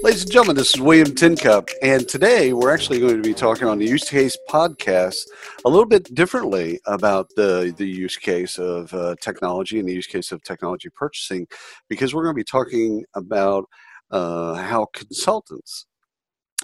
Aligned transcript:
Ladies 0.00 0.22
and 0.22 0.30
gentlemen, 0.30 0.54
this 0.54 0.76
is 0.76 0.80
William 0.80 1.12
Tincup, 1.12 1.70
and 1.82 2.08
today 2.08 2.52
we're 2.52 2.72
actually 2.72 3.00
going 3.00 3.20
to 3.20 3.28
be 3.28 3.34
talking 3.34 3.66
on 3.66 3.78
the 3.78 3.84
use 3.84 4.08
case 4.08 4.36
podcast 4.48 5.26
a 5.64 5.68
little 5.68 5.88
bit 5.88 6.14
differently 6.14 6.78
about 6.86 7.28
the, 7.34 7.74
the 7.76 7.84
use 7.84 8.16
case 8.16 8.60
of 8.60 8.94
uh, 8.94 9.16
technology 9.20 9.80
and 9.80 9.88
the 9.88 9.92
use 9.92 10.06
case 10.06 10.30
of 10.30 10.40
technology 10.44 10.88
purchasing 10.94 11.48
because 11.88 12.14
we're 12.14 12.22
going 12.22 12.34
to 12.34 12.38
be 12.38 12.44
talking 12.44 13.04
about 13.16 13.64
uh, 14.12 14.54
how 14.54 14.86
consultants 14.94 15.86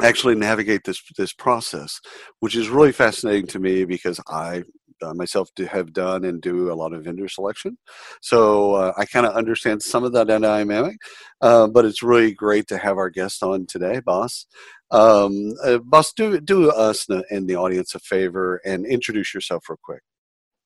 actually 0.00 0.36
navigate 0.36 0.84
this 0.84 1.02
this 1.16 1.32
process, 1.32 2.00
which 2.38 2.54
is 2.54 2.68
really 2.68 2.92
fascinating 2.92 3.48
to 3.48 3.58
me 3.58 3.84
because 3.84 4.20
I 4.28 4.62
uh, 5.02 5.14
myself 5.14 5.50
to 5.56 5.66
have 5.66 5.92
done 5.92 6.24
and 6.24 6.40
do 6.40 6.72
a 6.72 6.74
lot 6.74 6.92
of 6.92 7.04
vendor 7.04 7.28
selection. 7.28 7.78
So 8.20 8.74
uh, 8.74 8.92
I 8.96 9.04
kind 9.04 9.26
of 9.26 9.34
understand 9.34 9.82
some 9.82 10.04
of 10.04 10.12
that 10.12 10.26
dynamic, 10.26 10.96
uh, 11.40 11.68
but 11.68 11.84
it's 11.84 12.02
really 12.02 12.32
great 12.32 12.66
to 12.68 12.78
have 12.78 12.98
our 12.98 13.10
guest 13.10 13.42
on 13.42 13.66
today, 13.66 14.00
Bas. 14.04 14.46
Um, 14.90 15.54
uh, 15.64 15.78
Bas, 15.78 16.12
do, 16.12 16.40
do 16.40 16.70
us 16.70 17.08
and 17.08 17.48
the 17.48 17.56
audience 17.56 17.94
a 17.94 17.98
favor 17.98 18.60
and 18.64 18.86
introduce 18.86 19.34
yourself 19.34 19.68
real 19.68 19.78
quick. 19.82 20.02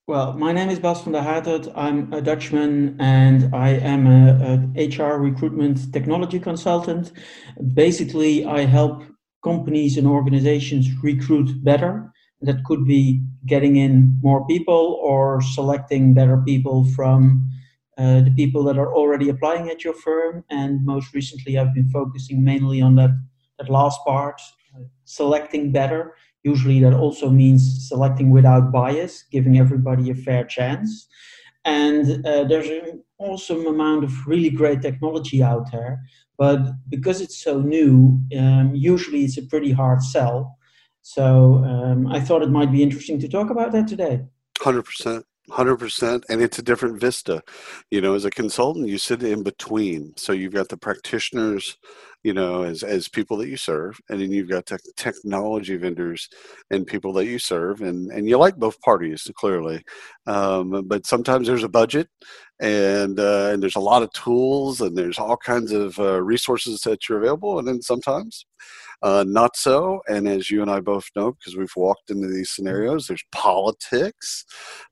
Well, 0.06 0.32
my 0.32 0.52
name 0.52 0.70
is 0.70 0.78
Bas 0.78 1.02
van 1.02 1.12
de 1.12 1.20
Haterd. 1.20 1.70
I'm 1.76 2.10
a 2.14 2.22
Dutchman 2.22 2.96
and 2.98 3.54
I 3.54 3.70
am 3.70 4.06
a, 4.06 4.66
a 4.76 4.88
HR 4.88 5.18
recruitment 5.20 5.92
technology 5.92 6.40
consultant. 6.40 7.12
Basically, 7.74 8.46
I 8.46 8.64
help 8.64 9.02
companies 9.44 9.98
and 9.98 10.06
organizations 10.06 10.88
recruit 11.02 11.62
better 11.62 12.10
that 12.40 12.64
could 12.64 12.86
be 12.86 13.22
getting 13.48 13.76
in 13.76 14.18
more 14.22 14.46
people 14.46 15.00
or 15.02 15.40
selecting 15.40 16.14
better 16.14 16.36
people 16.38 16.84
from 16.96 17.48
uh, 17.96 18.20
the 18.20 18.30
people 18.36 18.62
that 18.64 18.78
are 18.78 18.94
already 18.94 19.28
applying 19.28 19.68
at 19.68 19.82
your 19.82 19.94
firm. 19.94 20.44
And 20.50 20.84
most 20.84 21.12
recently, 21.14 21.58
I've 21.58 21.74
been 21.74 21.88
focusing 21.88 22.44
mainly 22.44 22.80
on 22.80 22.94
that, 22.96 23.10
that 23.58 23.68
last 23.68 23.98
part, 24.06 24.40
uh, 24.76 24.82
selecting 25.04 25.72
better. 25.72 26.14
Usually, 26.44 26.80
that 26.80 26.94
also 26.94 27.28
means 27.28 27.88
selecting 27.88 28.30
without 28.30 28.70
bias, 28.70 29.24
giving 29.32 29.58
everybody 29.58 30.10
a 30.10 30.14
fair 30.14 30.44
chance. 30.44 31.08
And 31.64 32.24
uh, 32.24 32.44
there's 32.44 32.68
an 32.68 33.02
awesome 33.18 33.66
amount 33.66 34.04
of 34.04 34.26
really 34.26 34.50
great 34.50 34.80
technology 34.80 35.42
out 35.42 35.72
there. 35.72 36.00
But 36.38 36.60
because 36.88 37.20
it's 37.20 37.36
so 37.36 37.60
new, 37.60 38.20
um, 38.38 38.72
usually 38.74 39.24
it's 39.24 39.38
a 39.38 39.42
pretty 39.42 39.72
hard 39.72 40.02
sell 40.02 40.57
so 41.08 41.64
um, 41.64 42.06
I 42.08 42.20
thought 42.20 42.42
it 42.42 42.50
might 42.50 42.70
be 42.70 42.82
interesting 42.82 43.18
to 43.20 43.28
talk 43.28 43.48
about 43.48 43.72
that 43.72 43.88
today. 43.88 44.20
100%. 44.60 45.22
100% 45.50 46.22
and 46.28 46.42
it's 46.42 46.58
a 46.58 46.62
different 46.62 47.00
vista 47.00 47.42
you 47.90 48.02
know 48.02 48.12
as 48.12 48.26
a 48.26 48.30
consultant 48.30 48.86
you 48.86 48.98
sit 48.98 49.22
in 49.22 49.42
between 49.42 50.12
so 50.14 50.32
you've 50.32 50.52
got 50.52 50.68
the 50.68 50.76
practitioners 50.76 51.78
you 52.22 52.34
know 52.34 52.64
as 52.64 52.82
as 52.82 53.08
people 53.08 53.38
that 53.38 53.48
you 53.48 53.56
serve 53.56 53.98
and 54.10 54.20
then 54.20 54.30
you've 54.30 54.50
got 54.50 54.66
te- 54.66 54.76
technology 54.98 55.74
vendors 55.78 56.28
and 56.70 56.86
people 56.86 57.14
that 57.14 57.24
you 57.24 57.38
serve 57.38 57.80
and 57.80 58.10
and 58.12 58.28
you 58.28 58.36
like 58.36 58.56
both 58.56 58.78
parties 58.82 59.26
clearly 59.36 59.82
um, 60.26 60.84
but 60.86 61.06
sometimes 61.06 61.46
there's 61.46 61.64
a 61.64 61.68
budget 61.80 62.08
and 62.60 63.18
uh, 63.18 63.48
and 63.50 63.62
there's 63.62 63.76
a 63.76 63.80
lot 63.80 64.02
of 64.02 64.12
tools 64.12 64.82
and 64.82 64.98
there's 64.98 65.18
all 65.18 65.38
kinds 65.38 65.72
of 65.72 65.98
uh, 65.98 66.20
resources 66.20 66.82
that 66.82 67.08
you're 67.08 67.22
available 67.22 67.58
and 67.58 67.66
then 67.66 67.80
sometimes 67.80 68.44
uh, 69.02 69.24
not 69.26 69.56
so. 69.56 70.00
And 70.08 70.28
as 70.28 70.50
you 70.50 70.62
and 70.62 70.70
I 70.70 70.80
both 70.80 71.08
know, 71.14 71.32
because 71.32 71.56
we've 71.56 71.74
walked 71.76 72.10
into 72.10 72.28
these 72.28 72.50
scenarios, 72.50 73.06
there's 73.06 73.24
politics 73.32 74.44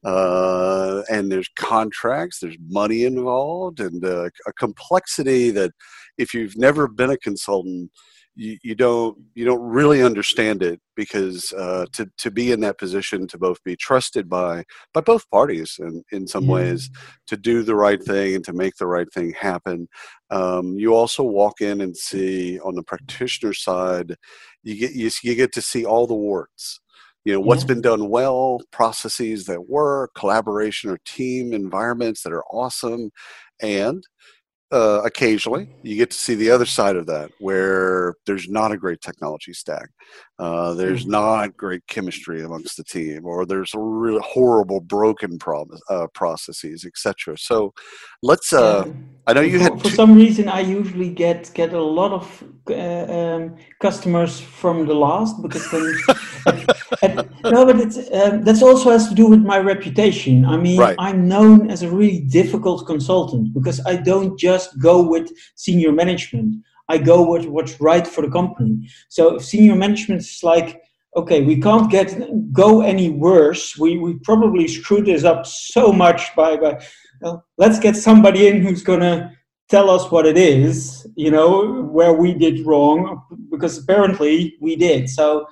uh, 0.05 1.03
and 1.11 1.31
there's 1.31 1.51
contracts, 1.57 2.41
there's 2.41 2.59
money 2.69 3.05
involved, 3.05 3.81
and 3.81 4.05
uh, 4.05 4.31
a 4.47 4.53
complexity 4.59 5.51
that 5.51 5.73
if 6.19 6.33
you've 6.35 6.57
never 6.57 6.89
been 6.89 7.11
a 7.11 7.19
consultant, 7.19 7.91
you, 8.37 8.59
you 8.63 8.75
don't 8.75 9.19
you 9.35 9.45
don't 9.45 9.63
really 9.63 10.03
understand 10.03 10.63
it 10.63 10.79
because 10.95 11.53
uh, 11.55 11.87
to 11.93 12.09
to 12.19 12.31
be 12.31 12.53
in 12.53 12.61
that 12.61 12.79
position 12.79 13.27
to 13.27 13.39
both 13.39 13.63
be 13.65 13.75
trusted 13.77 14.29
by 14.29 14.63
by 14.93 15.01
both 15.01 15.29
parties 15.31 15.77
and 15.81 16.05
in 16.13 16.27
some 16.27 16.47
ways 16.47 16.91
to 17.27 17.37
do 17.37 17.63
the 17.63 17.75
right 17.75 18.03
thing 18.03 18.37
and 18.37 18.45
to 18.45 18.53
make 18.53 18.77
the 18.77 18.87
right 18.87 19.11
thing 19.13 19.33
happen. 19.33 19.89
Um, 20.31 20.79
you 20.79 20.95
also 20.95 21.23
walk 21.23 21.61
in 21.61 21.81
and 21.81 21.97
see 21.97 22.61
on 22.61 22.75
the 22.75 22.83
practitioner 22.83 23.55
side, 23.55 24.15
you 24.63 24.77
get 24.77 24.93
you, 24.93 25.11
you 25.23 25.35
get 25.35 25.53
to 25.53 25.63
see 25.63 25.85
all 25.85 26.07
the 26.07 26.15
warts 26.15 26.81
you 27.25 27.33
know 27.33 27.41
what's 27.41 27.63
yeah. 27.63 27.69
been 27.69 27.81
done 27.81 28.09
well 28.09 28.61
processes 28.71 29.47
that 29.47 29.69
work 29.69 30.13
collaboration 30.15 30.91
or 30.91 30.99
team 31.05 31.53
environments 31.53 32.23
that 32.23 32.33
are 32.33 32.45
awesome 32.53 33.11
and 33.61 34.05
uh, 34.73 35.03
occasionally. 35.05 35.69
You 35.83 35.97
get 35.97 36.11
to 36.11 36.17
see 36.17 36.35
the 36.35 36.51
other 36.51 36.67
side 36.67 36.97
of 36.97 37.07
that 37.07 37.31
where 37.39 38.15
there's 38.27 38.49
not 38.49 38.73
a 38.73 38.77
great 38.77 39.01
technology 39.01 39.53
stack. 39.53 39.91
Uh, 40.39 40.75
there's 40.75 41.03
mm-hmm. 41.03 41.13
not 41.13 41.57
great 41.57 41.87
chemistry 41.87 42.43
amongst 42.43 42.77
the 42.77 42.85
team 42.85 43.25
or 43.25 43.47
there's 43.47 43.73
a 43.73 43.79
really 43.79 44.21
horrible 44.23 44.81
broken 44.81 45.39
uh, 45.89 46.07
processes 46.13 46.85
etc 46.85 47.35
so 47.39 47.73
let's 48.23 48.53
uh, 48.53 48.85
i 49.27 49.33
know 49.33 49.41
you 49.41 49.57
for, 49.57 49.65
had 49.65 49.81
for 49.81 49.89
some 49.89 50.15
reason 50.15 50.47
i 50.47 50.61
usually 50.61 51.09
get 51.09 51.51
get 51.55 51.73
a 51.73 51.81
lot 51.81 52.13
of 52.13 52.45
uh, 52.69 52.75
um, 52.75 53.57
customers 53.81 54.39
from 54.39 54.87
the 54.87 54.93
last 54.93 55.41
because 55.41 55.71
then 55.71 55.95
and, 57.03 57.17
no 57.45 57.65
but 57.65 57.81
it's 57.81 57.97
um, 58.13 58.45
that's 58.45 58.63
also 58.63 58.91
has 58.91 59.09
to 59.09 59.15
do 59.15 59.27
with 59.27 59.41
my 59.41 59.59
reputation. 59.59 60.45
I 60.45 60.59
mean 60.59 60.79
right. 60.79 60.97
i'm 60.99 61.27
known 61.27 61.71
as 61.71 61.83
a 61.83 61.89
really 61.89 62.21
difficult 62.21 62.87
consultant 62.87 63.55
because 63.55 63.81
i 63.87 63.97
don't 63.97 64.39
just 64.57 64.79
go 64.81 65.03
with 65.13 65.27
senior 65.55 65.93
management 65.93 66.49
I 66.89 66.99
go 66.99 67.29
with 67.29 67.47
what's 67.47 67.81
right 67.81 68.07
for 68.07 68.23
the 68.23 68.31
company. 68.31 68.89
So 69.09 69.37
if 69.37 69.45
senior 69.45 69.75
management 69.75 70.21
is 70.21 70.41
like, 70.43 70.83
okay, 71.17 71.43
we 71.43 71.61
can't 71.61 71.91
get 71.91 72.15
go 72.53 72.83
any 72.83 73.11
worse. 73.11 73.77
We 73.77 73.99
we 73.99 74.15
probably 74.23 74.69
screwed 74.69 75.07
this 75.07 75.25
up 75.25 75.47
so 75.47 75.93
much 75.93 76.35
by 76.37 76.57
by. 76.57 76.81
Let's 77.59 77.79
get 77.79 77.97
somebody 77.97 78.47
in 78.47 78.63
who's 78.63 78.83
gonna 78.83 79.33
tell 79.69 79.91
us 79.91 80.11
what 80.11 80.27
it 80.27 80.39
is. 80.39 81.07
You 81.17 81.31
know 81.31 81.83
where 81.83 82.13
we 82.13 82.35
did 82.35 82.67
wrong 82.67 83.23
because 83.51 83.79
apparently 83.79 84.57
we 84.61 84.77
did. 84.77 85.09
So 85.09 85.47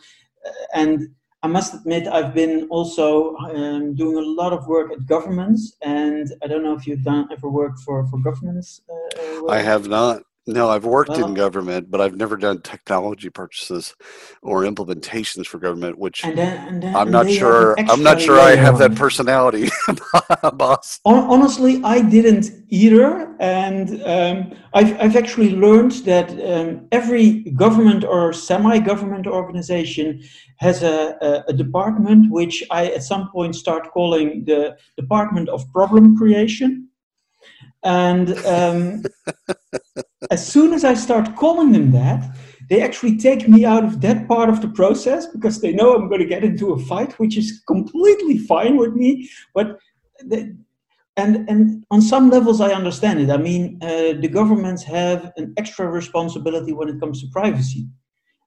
and. 0.74 1.08
I 1.44 1.46
must 1.46 1.74
admit, 1.74 2.08
I've 2.08 2.32
been 2.32 2.66
also 2.70 3.36
um, 3.36 3.94
doing 3.94 4.16
a 4.16 4.26
lot 4.40 4.54
of 4.54 4.66
work 4.66 4.90
at 4.92 5.04
governments, 5.04 5.76
and 5.82 6.26
I 6.42 6.46
don't 6.46 6.62
know 6.62 6.72
if 6.72 6.86
you've 6.86 7.02
done 7.04 7.28
ever 7.30 7.50
worked 7.50 7.80
for 7.80 8.06
for 8.06 8.18
governments. 8.18 8.80
Uh, 8.88 9.46
I 9.48 9.58
have 9.58 9.86
not. 9.86 10.22
No, 10.46 10.68
I've 10.68 10.84
worked 10.84 11.08
well, 11.08 11.26
in 11.26 11.32
government, 11.32 11.90
but 11.90 12.02
I've 12.02 12.16
never 12.16 12.36
done 12.36 12.60
technology 12.60 13.30
purchases 13.30 13.94
or 14.42 14.64
implementations 14.64 15.46
for 15.46 15.58
government, 15.58 15.98
which 15.98 16.20
then, 16.20 16.36
and 16.38 16.82
then, 16.82 16.94
I'm 16.94 17.10
not 17.10 17.30
sure. 17.30 17.74
I'm 17.78 18.02
not 18.02 18.20
sure 18.20 18.38
I 18.38 18.54
have 18.54 18.78
that 18.78 18.94
personality, 18.94 19.70
Bas. 20.54 21.00
Honestly, 21.06 21.80
I 21.82 22.02
didn't 22.02 22.50
either, 22.68 23.34
and 23.40 24.02
um, 24.02 24.58
I've 24.74 25.00
I've 25.00 25.16
actually 25.16 25.56
learned 25.56 25.92
that 26.04 26.28
um, 26.44 26.88
every 26.92 27.50
government 27.56 28.04
or 28.04 28.34
semi-government 28.34 29.26
organization 29.26 30.22
has 30.58 30.82
a, 30.82 31.16
a, 31.22 31.44
a 31.48 31.52
department 31.54 32.30
which 32.30 32.62
I 32.70 32.88
at 32.88 33.02
some 33.02 33.30
point 33.30 33.56
start 33.56 33.90
calling 33.92 34.44
the 34.44 34.76
Department 34.98 35.48
of 35.48 35.72
Problem 35.72 36.18
Creation 36.18 36.90
and 37.84 38.36
um, 38.46 39.04
as 40.30 40.46
soon 40.46 40.72
as 40.72 40.84
I 40.84 40.94
start 40.94 41.36
calling 41.36 41.72
them 41.72 41.92
that, 41.92 42.36
they 42.68 42.80
actually 42.80 43.16
take 43.18 43.48
me 43.48 43.64
out 43.64 43.84
of 43.84 44.00
that 44.00 44.26
part 44.26 44.48
of 44.48 44.62
the 44.62 44.68
process 44.68 45.26
because 45.26 45.60
they 45.60 45.72
know 45.72 45.94
I'm 45.94 46.08
going 46.08 46.20
to 46.20 46.26
get 46.26 46.44
into 46.44 46.72
a 46.72 46.78
fight, 46.78 47.18
which 47.18 47.36
is 47.36 47.62
completely 47.66 48.38
fine 48.38 48.76
with 48.76 48.94
me. 48.94 49.28
But 49.54 49.78
the, 50.20 50.56
and 51.16 51.48
and 51.48 51.84
on 51.90 52.00
some 52.02 52.30
levels, 52.30 52.60
I 52.60 52.72
understand 52.72 53.20
it. 53.20 53.30
I 53.30 53.36
mean, 53.36 53.78
uh, 53.82 54.14
the 54.20 54.28
governments 54.28 54.82
have 54.84 55.32
an 55.36 55.54
extra 55.56 55.86
responsibility 55.86 56.72
when 56.72 56.88
it 56.88 56.98
comes 56.98 57.20
to 57.20 57.28
privacy, 57.28 57.86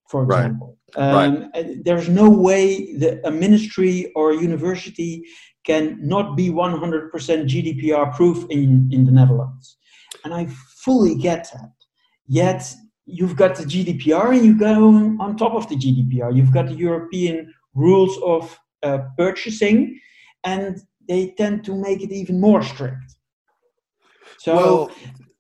for 0.10 0.24
example. 0.24 0.78
Right. 0.98 1.26
Um, 1.26 1.50
right. 1.54 1.84
There's 1.84 2.10
no 2.10 2.30
way 2.30 2.96
that 2.98 3.22
a 3.26 3.32
ministry 3.32 4.12
or 4.16 4.32
a 4.32 4.38
university 4.38 5.24
can 5.66 6.00
not 6.02 6.38
be 6.38 6.50
100% 6.50 7.12
GDPR 7.12 8.16
proof 8.16 8.46
in, 8.50 8.90
in 8.92 9.04
the 9.04 9.12
Netherlands. 9.12 9.78
And 10.24 10.34
I 10.34 10.48
fully 10.88 11.16
get 11.16 11.44
that. 11.54 11.74
Yet 12.28 12.62
you've 13.06 13.36
got 13.36 13.56
the 13.56 13.66
GDPR 13.74 14.28
and 14.36 14.46
you 14.46 14.58
go 14.58 14.76
on 15.24 15.36
top 15.36 15.54
of 15.60 15.68
the 15.70 15.76
GDPR. 15.84 16.30
You've 16.38 16.54
got 16.58 16.68
the 16.68 16.80
European 16.88 17.54
rules 17.74 18.18
of 18.34 18.58
uh, 18.84 19.00
purchasing, 19.18 20.00
and 20.44 20.78
they 21.10 21.34
tend 21.42 21.66
to 21.66 21.74
make 21.76 22.00
it 22.02 22.12
even 22.22 22.40
more 22.40 22.62
strict. 22.64 23.10
So, 24.40 24.56
well, 24.56 24.92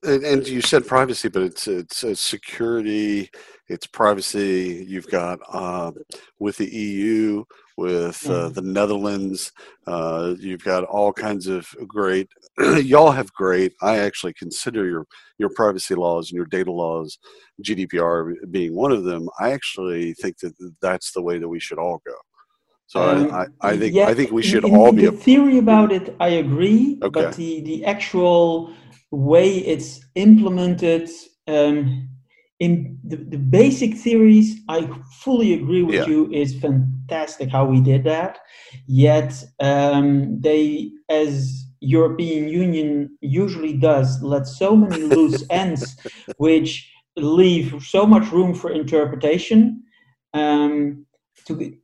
and, 0.04 0.24
and 0.24 0.48
you 0.48 0.62
said 0.62 0.88
privacy, 0.88 1.30
but 1.30 1.44
it's 1.44 1.68
it's, 1.68 2.04
it's 2.04 2.22
security, 2.22 3.30
it's 3.68 3.88
privacy. 3.88 4.86
You've 4.88 5.08
got 5.08 5.40
uh, 5.52 5.92
with 6.40 6.58
the 6.58 6.70
EU, 6.70 7.44
with 7.78 8.28
uh, 8.30 8.50
the 8.50 8.62
Netherlands. 8.62 9.52
Uh, 9.86 10.36
you've 10.40 10.64
got 10.64 10.84
all 10.84 11.14
kinds 11.14 11.48
of 11.48 11.68
great. 11.88 12.28
y'all 12.84 13.12
have 13.12 13.32
great. 13.34 13.74
I 13.82 14.00
actually 14.00 14.34
consider 14.34 14.88
your 14.88 15.06
your 15.38 15.50
privacy 15.50 15.96
laws 15.96 16.32
and 16.32 16.38
your 16.38 16.46
data 16.46 16.72
laws, 16.72 17.18
GDPR 17.64 18.34
being 18.52 18.76
one 18.76 18.92
of 18.92 19.04
them. 19.04 19.30
I 19.40 19.52
actually 19.52 20.14
think 20.14 20.40
that 20.40 20.54
that's 20.82 21.12
the 21.12 21.22
way 21.22 21.38
that 21.38 21.48
we 21.48 21.60
should 21.60 21.80
all 21.80 22.02
go. 22.06 22.16
So 22.88 23.02
um, 23.02 23.34
I, 23.34 23.48
I, 23.62 23.78
think 23.78 23.94
yeah, 23.94 24.08
I 24.08 24.14
think 24.14 24.32
we 24.32 24.42
should 24.42 24.64
in, 24.64 24.74
all 24.74 24.90
in 24.90 24.96
be. 24.96 25.02
The 25.04 25.10
a, 25.10 25.12
theory 25.12 25.58
about 25.58 25.92
it, 25.92 26.16
I 26.22 26.30
agree. 26.30 26.98
Okay. 27.04 27.22
But 27.22 27.36
the 27.36 27.62
the 27.62 27.86
actual 27.86 28.74
way 29.12 29.58
it's 29.58 30.00
implemented. 30.16 31.10
Um, 31.48 32.10
in 32.60 32.98
the, 33.04 33.18
the 33.18 33.38
basic 33.38 33.96
theories, 33.96 34.60
I 34.68 34.90
fully 35.20 35.54
agree 35.54 35.84
with 35.84 35.96
yeah. 35.96 36.06
you. 36.08 36.32
Is 36.32 36.60
fantastic 36.60 37.50
how 37.50 37.66
we 37.66 37.82
did 37.82 38.04
that. 38.06 38.40
Yet 38.88 39.44
um, 39.60 40.42
they, 40.42 40.92
as 41.10 41.66
European 41.80 42.48
Union 42.50 43.16
usually 43.22 43.74
does, 43.74 44.22
let 44.24 44.48
so 44.48 44.76
many 44.76 45.04
loose 45.16 45.44
ends, 45.50 45.98
which 46.38 46.92
leave 47.16 47.84
so 47.84 48.06
much 48.06 48.32
room 48.32 48.54
for 48.54 48.72
interpretation. 48.72 49.84
Um, 50.34 51.06
to 51.46 51.78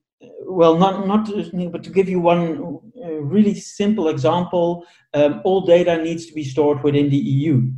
well, 0.46 0.78
not 0.78 1.08
not 1.08 1.26
to, 1.28 1.70
but 1.70 1.84
to 1.84 1.90
give 1.90 2.10
you 2.10 2.20
one 2.20 2.80
uh, 3.04 3.22
really 3.22 3.54
simple 3.54 4.08
example, 4.08 4.86
um, 5.14 5.42
all 5.44 5.62
data 5.62 6.02
needs 6.02 6.26
to 6.28 6.34
be 6.34 6.44
stored 6.44 6.84
within 6.84 7.10
the 7.10 7.18
EU. 7.18 7.70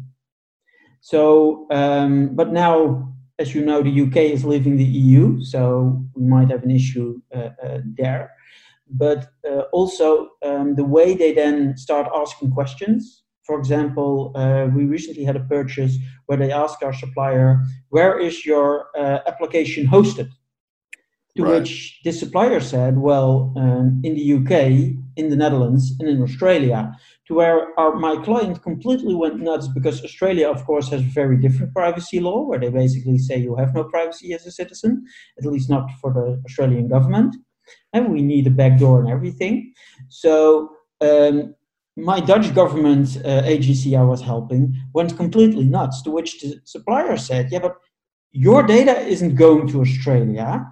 So, 1.01 1.67
um, 1.71 2.35
but 2.35 2.51
now, 2.51 3.13
as 3.37 3.53
you 3.53 3.63
know, 3.63 3.83
the 3.83 4.01
UK 4.01 4.17
is 4.17 4.45
leaving 4.45 4.77
the 4.77 4.83
EU, 4.83 5.43
so 5.43 6.03
we 6.15 6.25
might 6.25 6.49
have 6.49 6.63
an 6.63 6.71
issue 6.71 7.21
uh, 7.33 7.49
uh, 7.63 7.79
there. 7.97 8.31
But 8.89 9.27
uh, 9.47 9.63
also, 9.71 10.29
um, 10.43 10.75
the 10.75 10.83
way 10.83 11.15
they 11.15 11.33
then 11.33 11.77
start 11.77 12.07
asking 12.15 12.51
questions. 12.51 13.23
For 13.43 13.59
example, 13.59 14.31
uh, 14.35 14.67
we 14.75 14.85
recently 14.85 15.23
had 15.23 15.35
a 15.35 15.43
purchase 15.43 15.97
where 16.25 16.37
they 16.37 16.51
asked 16.51 16.81
our 16.81 16.93
supplier, 16.93 17.61
"Where 17.89 18.17
is 18.19 18.45
your 18.45 18.87
uh, 18.97 19.19
application 19.27 19.85
hosted?" 19.87 20.29
To 21.37 21.43
right. 21.43 21.59
which 21.59 21.99
the 22.03 22.11
supplier 22.11 22.59
said, 22.59 22.97
"Well, 22.97 23.53
um, 23.55 24.01
in 24.03 24.15
the 24.15 24.33
UK, 24.37 25.04
in 25.17 25.29
the 25.29 25.35
Netherlands, 25.35 25.93
and 25.99 26.09
in 26.09 26.21
Australia." 26.21 26.95
to 27.27 27.33
where 27.33 27.67
our, 27.79 27.95
my 27.95 28.15
client 28.17 28.61
completely 28.61 29.15
went 29.15 29.39
nuts 29.39 29.67
because 29.67 30.03
Australia, 30.03 30.47
of 30.47 30.63
course, 30.65 30.89
has 30.89 31.01
a 31.01 31.05
very 31.05 31.37
different 31.37 31.73
privacy 31.73 32.19
law 32.19 32.43
where 32.43 32.59
they 32.59 32.69
basically 32.69 33.17
say 33.17 33.37
you 33.37 33.55
have 33.55 33.73
no 33.73 33.83
privacy 33.83 34.33
as 34.33 34.45
a 34.45 34.51
citizen, 34.51 35.05
at 35.39 35.45
least 35.45 35.69
not 35.69 35.89
for 35.99 36.13
the 36.13 36.41
Australian 36.45 36.87
government. 36.87 37.35
And 37.93 38.11
we 38.11 38.21
need 38.21 38.45
a 38.45 38.51
backdoor 38.51 38.99
and 38.99 39.09
everything. 39.09 39.73
So 40.07 40.69
um, 41.01 41.55
my 41.97 42.19
Dutch 42.19 42.53
government 42.53 43.17
uh, 43.25 43.41
agency 43.43 43.95
I 43.95 44.03
was 44.03 44.21
helping 44.21 44.75
went 44.93 45.17
completely 45.17 45.63
nuts, 45.63 46.03
to 46.03 46.11
which 46.11 46.41
the 46.41 46.59
supplier 46.65 47.17
said, 47.17 47.51
Yeah, 47.51 47.59
but 47.59 47.77
your 48.31 48.61
data 48.61 48.99
isn't 48.99 49.35
going 49.35 49.67
to 49.69 49.81
Australia. 49.81 50.63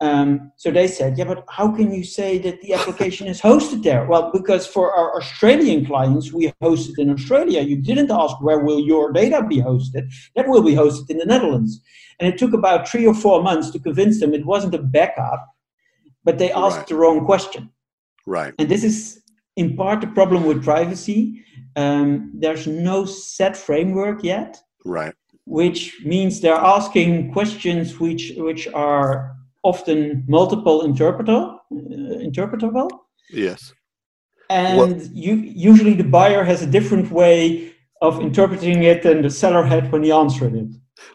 Um, 0.00 0.52
so 0.56 0.70
they 0.70 0.86
said, 0.86 1.18
yeah, 1.18 1.24
but 1.24 1.44
how 1.48 1.74
can 1.74 1.92
you 1.92 2.04
say 2.04 2.38
that 2.38 2.60
the 2.60 2.72
application 2.72 3.26
is 3.26 3.40
hosted 3.40 3.82
there? 3.82 4.06
Well, 4.06 4.30
because 4.32 4.64
for 4.66 4.92
our 4.92 5.16
Australian 5.16 5.86
clients, 5.86 6.32
we 6.32 6.52
host 6.60 6.90
it 6.90 7.02
in 7.02 7.10
Australia. 7.10 7.62
You 7.62 7.82
didn't 7.82 8.10
ask 8.10 8.40
where 8.40 8.60
will 8.60 8.80
your 8.80 9.12
data 9.12 9.44
be 9.44 9.56
hosted. 9.56 10.08
That 10.36 10.46
will 10.46 10.62
be 10.62 10.74
hosted 10.74 11.10
in 11.10 11.18
the 11.18 11.26
Netherlands. 11.26 11.80
And 12.20 12.32
it 12.32 12.38
took 12.38 12.52
about 12.52 12.88
three 12.88 13.06
or 13.06 13.14
four 13.14 13.42
months 13.42 13.70
to 13.70 13.80
convince 13.80 14.20
them 14.20 14.34
it 14.34 14.46
wasn't 14.46 14.74
a 14.74 14.82
backup, 14.82 15.44
but 16.22 16.38
they 16.38 16.52
asked 16.52 16.78
right. 16.78 16.86
the 16.86 16.94
wrong 16.94 17.24
question. 17.24 17.70
Right. 18.24 18.54
And 18.58 18.68
this 18.68 18.84
is 18.84 19.22
in 19.56 19.76
part 19.76 20.00
the 20.00 20.06
problem 20.08 20.44
with 20.44 20.62
privacy. 20.62 21.44
Um, 21.74 22.30
there's 22.34 22.66
no 22.66 23.04
set 23.04 23.56
framework 23.56 24.22
yet. 24.22 24.60
Right. 24.84 25.14
Which 25.44 26.00
means 26.04 26.40
they're 26.40 26.54
asking 26.54 27.32
questions 27.32 27.98
which 27.98 28.32
which 28.36 28.68
are 28.68 29.37
often 29.62 30.24
multiple 30.28 30.82
interpreter, 30.82 31.32
uh, 31.32 31.58
interpretable. 31.70 32.88
Yes. 33.30 33.72
And 34.50 35.02
you, 35.12 35.34
usually 35.34 35.94
the 35.94 36.04
buyer 36.04 36.42
has 36.44 36.62
a 36.62 36.66
different 36.66 37.10
way 37.10 37.74
of 38.00 38.20
interpreting 38.20 38.84
it 38.84 39.02
than 39.02 39.22
the 39.22 39.30
seller 39.30 39.62
had 39.62 39.92
when 39.92 40.02
he 40.02 40.10
answered 40.10 40.54
it. 40.54 40.68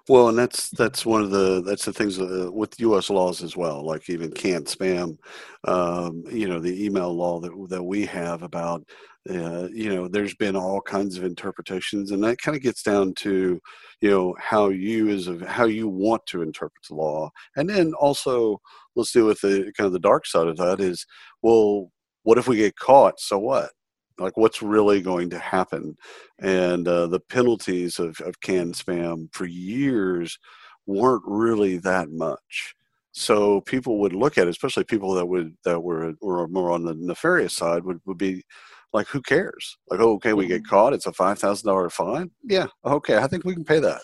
Well, 0.07 0.29
and 0.29 0.37
that's 0.37 0.69
that's 0.71 1.05
one 1.05 1.21
of 1.21 1.31
the 1.31 1.61
that's 1.61 1.85
the 1.85 1.93
things 1.93 2.19
uh, 2.19 2.49
with 2.51 2.79
U.S. 2.79 3.09
laws 3.09 3.43
as 3.43 3.55
well, 3.57 3.85
like 3.85 4.09
even 4.09 4.31
CAN-SPAM. 4.31 5.17
Um, 5.65 6.23
you 6.29 6.47
know, 6.47 6.59
the 6.59 6.85
email 6.85 7.13
law 7.13 7.39
that 7.39 7.51
that 7.69 7.83
we 7.83 8.05
have 8.05 8.43
about 8.43 8.83
uh, 9.29 9.69
you 9.71 9.93
know, 9.93 10.07
there's 10.09 10.35
been 10.35 10.55
all 10.55 10.81
kinds 10.81 11.17
of 11.17 11.23
interpretations, 11.23 12.11
and 12.11 12.21
that 12.23 12.37
kind 12.41 12.57
of 12.57 12.61
gets 12.63 12.83
down 12.83 13.13
to, 13.15 13.57
you 14.01 14.09
know, 14.09 14.35
how 14.37 14.67
you 14.69 15.07
is 15.09 15.29
how 15.47 15.63
you 15.65 15.87
want 15.87 16.25
to 16.27 16.41
interpret 16.41 16.83
the 16.89 16.95
law, 16.95 17.29
and 17.55 17.69
then 17.69 17.93
also 17.93 18.59
let's 18.95 19.11
deal 19.13 19.25
with 19.25 19.39
the 19.41 19.71
kind 19.77 19.87
of 19.87 19.93
the 19.93 19.99
dark 19.99 20.25
side 20.25 20.47
of 20.47 20.57
that 20.57 20.79
is, 20.81 21.05
well, 21.41 21.89
what 22.23 22.37
if 22.37 22.47
we 22.47 22.57
get 22.57 22.75
caught? 22.77 23.19
So 23.19 23.39
what? 23.39 23.71
Like, 24.19 24.37
what's 24.37 24.61
really 24.61 25.01
going 25.01 25.29
to 25.31 25.39
happen? 25.39 25.95
And 26.39 26.87
uh, 26.87 27.07
the 27.07 27.19
penalties 27.19 27.99
of 27.99 28.19
of 28.21 28.41
CAN-SPAM 28.41 29.29
for 29.31 29.45
years 29.45 30.37
weren't 30.85 31.23
really 31.25 31.77
that 31.77 32.09
much. 32.11 32.75
So 33.11 33.61
people 33.61 33.99
would 33.99 34.13
look 34.13 34.37
at 34.37 34.47
it, 34.47 34.51
especially 34.51 34.85
people 34.85 35.13
that 35.13 35.25
would 35.27 35.55
that 35.65 35.79
were 35.81 36.13
were 36.21 36.47
more 36.47 36.71
on 36.71 36.83
the 36.83 36.95
nefarious 36.95 37.53
side 37.53 37.83
would, 37.83 38.01
would 38.05 38.17
be 38.17 38.43
like 38.91 39.07
who 39.07 39.21
cares? 39.21 39.77
Like 39.89 39.99
oh, 39.99 40.13
okay 40.13 40.33
we 40.33 40.47
get 40.47 40.67
caught 40.67 40.93
it's 40.93 41.07
a 41.07 41.11
$5000 41.11 41.91
fine? 41.91 42.31
Yeah 42.43 42.67
okay 42.85 43.17
i 43.17 43.27
think 43.27 43.43
we 43.43 43.53
can 43.53 43.63
pay 43.63 43.79
that. 43.79 44.01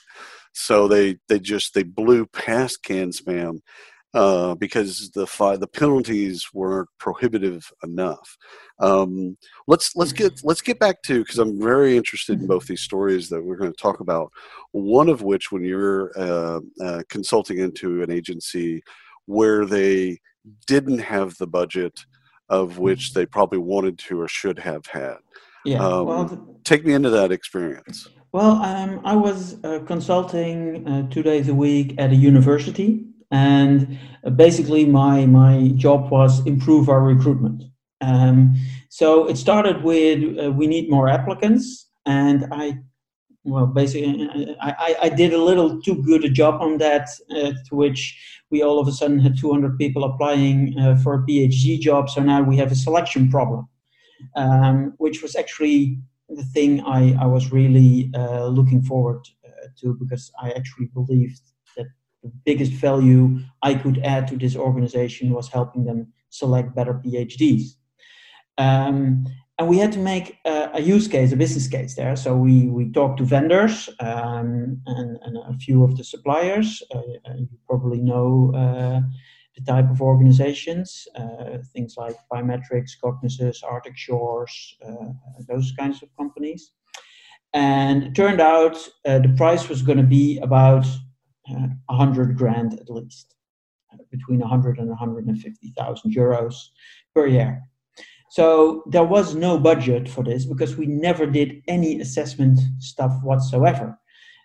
So 0.54 0.88
they 0.88 1.18
they 1.28 1.40
just 1.40 1.74
they 1.74 1.84
blew 1.84 2.26
past 2.28 2.84
CAN-SPAM 2.84 3.62
uh, 4.14 4.56
because 4.56 5.12
the 5.12 5.28
fi- 5.28 5.58
the 5.58 5.68
penalties 5.68 6.48
weren't 6.54 6.90
prohibitive 6.98 7.72
enough. 7.84 8.38
Um, 8.80 9.38
let's 9.68 9.96
let's 9.96 10.14
get 10.14 10.42
let's 10.44 10.62
get 10.62 10.80
back 10.80 11.02
to 11.04 11.20
because 11.20 11.38
I'm 11.38 11.62
very 11.62 11.96
interested 11.96 12.40
in 12.40 12.48
both 12.48 12.66
these 12.66 12.82
stories 12.82 13.30
that 13.30 13.44
we're 13.44 13.58
going 13.58 13.72
to 13.72 13.82
talk 13.82 14.00
about. 14.00 14.32
One 14.72 15.10
of 15.10 15.22
which, 15.22 15.52
when 15.52 15.64
you're 15.64 16.12
uh, 16.18 16.60
uh, 16.82 17.04
consulting 17.10 17.60
into 17.60 18.02
an 18.02 18.12
agency 18.12 18.84
where 19.26 19.66
they 19.66 20.20
didn't 20.66 21.00
have 21.00 21.38
the 21.38 21.48
budget 21.48 22.00
of 22.50 22.80
which 22.80 23.14
they 23.14 23.26
probably 23.26 23.60
wanted 23.60 24.00
to 24.00 24.20
or 24.20 24.28
should 24.28 24.58
have 24.58 24.86
had. 24.88 25.18
Yeah. 25.66 25.86
Um, 25.86 26.06
well, 26.08 26.26
the, 26.26 26.42
take 26.64 26.84
me 26.84 26.94
into 26.94 27.12
that 27.12 27.32
experience. 27.32 28.10
Well, 28.32 28.62
um, 28.62 29.02
I 29.06 29.16
was 29.16 29.64
uh, 29.64 29.80
consulting 29.86 30.88
uh, 30.88 31.10
two 31.10 31.24
days 31.24 31.50
a 31.50 31.54
week 31.54 31.96
at 31.98 32.12
a 32.12 32.16
university, 32.16 33.06
and 33.32 33.98
basically 34.36 34.86
my 34.86 35.26
my 35.26 35.70
job 35.76 36.12
was 36.12 36.46
improve 36.46 36.90
our 36.90 37.02
recruitment. 37.02 37.64
Um, 38.02 38.56
so 38.90 39.28
it 39.28 39.38
started 39.38 39.84
with 39.84 40.38
uh, 40.40 40.52
we 40.52 40.68
need 40.68 40.90
more 40.90 41.10
applicants, 41.10 41.90
and 42.06 42.48
I 42.52 42.80
well, 43.44 43.68
basically, 43.68 44.56
I, 44.62 44.96
I, 45.04 45.10
did 45.10 45.34
a 45.34 45.42
little 45.42 45.82
too 45.82 46.04
good 46.04 46.26
a 46.26 46.30
job 46.30 46.62
on 46.62 46.78
that, 46.80 47.10
uh, 47.32 47.54
to 47.68 47.76
which 47.76 48.18
we 48.52 48.62
all 48.62 48.80
of 48.80 48.88
a 48.88 48.92
sudden 48.92 49.20
had 49.20 49.38
200 49.38 49.78
people 49.78 50.04
applying 50.04 50.78
uh, 50.78 50.98
for 50.98 51.16
a 51.16 51.24
PhD 51.24 51.80
job. 51.80 52.10
So 52.10 52.22
now 52.22 52.42
we 52.42 52.58
have 52.58 52.72
a 52.72 52.76
selection 52.76 53.30
problem, 53.30 53.68
um, 54.36 54.94
which 54.98 55.22
was 55.22 55.36
actually 55.36 55.98
the 56.28 56.44
thing 56.44 56.82
I, 56.82 57.16
I 57.20 57.26
was 57.26 57.52
really 57.52 58.12
uh, 58.14 58.48
looking 58.48 58.82
forward 58.82 59.26
uh, 59.46 59.68
to 59.82 59.96
because 60.00 60.32
I 60.42 60.52
actually 60.52 60.88
believed 60.88 61.42
that 61.78 61.88
the 62.24 62.32
biggest 62.46 62.74
value 62.74 63.40
I 63.62 63.74
could 63.76 64.00
add 64.00 64.28
to 64.30 64.38
this 64.38 64.56
organization 64.56 65.32
was 65.32 65.48
helping 65.50 65.86
them 65.86 66.14
select 66.30 66.76
better 66.76 66.94
PhDs. 66.94 67.76
Um, 68.58 69.26
and 69.58 69.68
we 69.68 69.78
had 69.78 69.92
to 69.92 70.00
make 70.00 70.38
a, 70.46 70.70
a, 70.76 70.82
use 70.82 71.08
case, 71.08 71.34
a 71.34 71.36
business 71.36 71.68
case 71.68 71.96
there. 71.96 72.16
So 72.16 72.36
we 72.36 72.68
we 72.68 72.92
talked 72.92 73.18
to 73.18 73.26
vendors 73.26 73.90
um, 74.00 74.82
and, 74.86 75.18
and, 75.22 75.38
a 75.38 75.58
few 75.58 75.84
of 75.84 75.98
the 75.98 76.04
suppliers. 76.04 76.82
Uh, 76.94 77.02
you 77.38 77.48
probably 77.68 78.00
know 78.00 78.54
uh, 78.56 79.02
the 79.58 79.64
type 79.66 79.90
of 79.90 80.02
organizations, 80.02 81.08
uh, 81.16 81.58
things 81.74 81.96
like 81.98 82.16
Pymetrics, 82.32 82.92
Cognisess, 83.04 83.62
Arctic 83.64 83.98
Shores, 83.98 84.78
uh, 84.88 85.12
those 85.48 85.74
kinds 85.78 86.02
of 86.02 86.10
companies. 86.18 86.72
And 87.54 88.04
it 88.04 88.16
turned 88.16 88.40
out 88.40 88.78
uh, 89.06 89.20
the 89.20 89.34
price 89.36 89.68
was 89.68 89.82
going 89.82 89.98
to 89.98 90.04
be 90.04 90.38
about 90.40 90.86
Uh, 91.50 91.68
a 91.90 91.96
hundred 91.96 92.38
grand 92.38 92.74
at 92.80 92.90
least, 92.90 93.36
between 94.12 94.40
100 94.40 94.78
and 94.78 94.90
150,000 94.90 96.14
euros 96.14 96.56
per 97.16 97.28
year. 97.28 97.64
So 98.30 98.84
there 98.88 99.04
was 99.04 99.34
no 99.34 99.58
budget 99.58 100.08
for 100.08 100.24
this 100.24 100.46
because 100.46 100.78
we 100.78 100.86
never 100.86 101.26
did 101.26 101.64
any 101.68 102.00
assessment 102.00 102.60
stuff 102.78 103.14
whatsoever. 103.24 103.98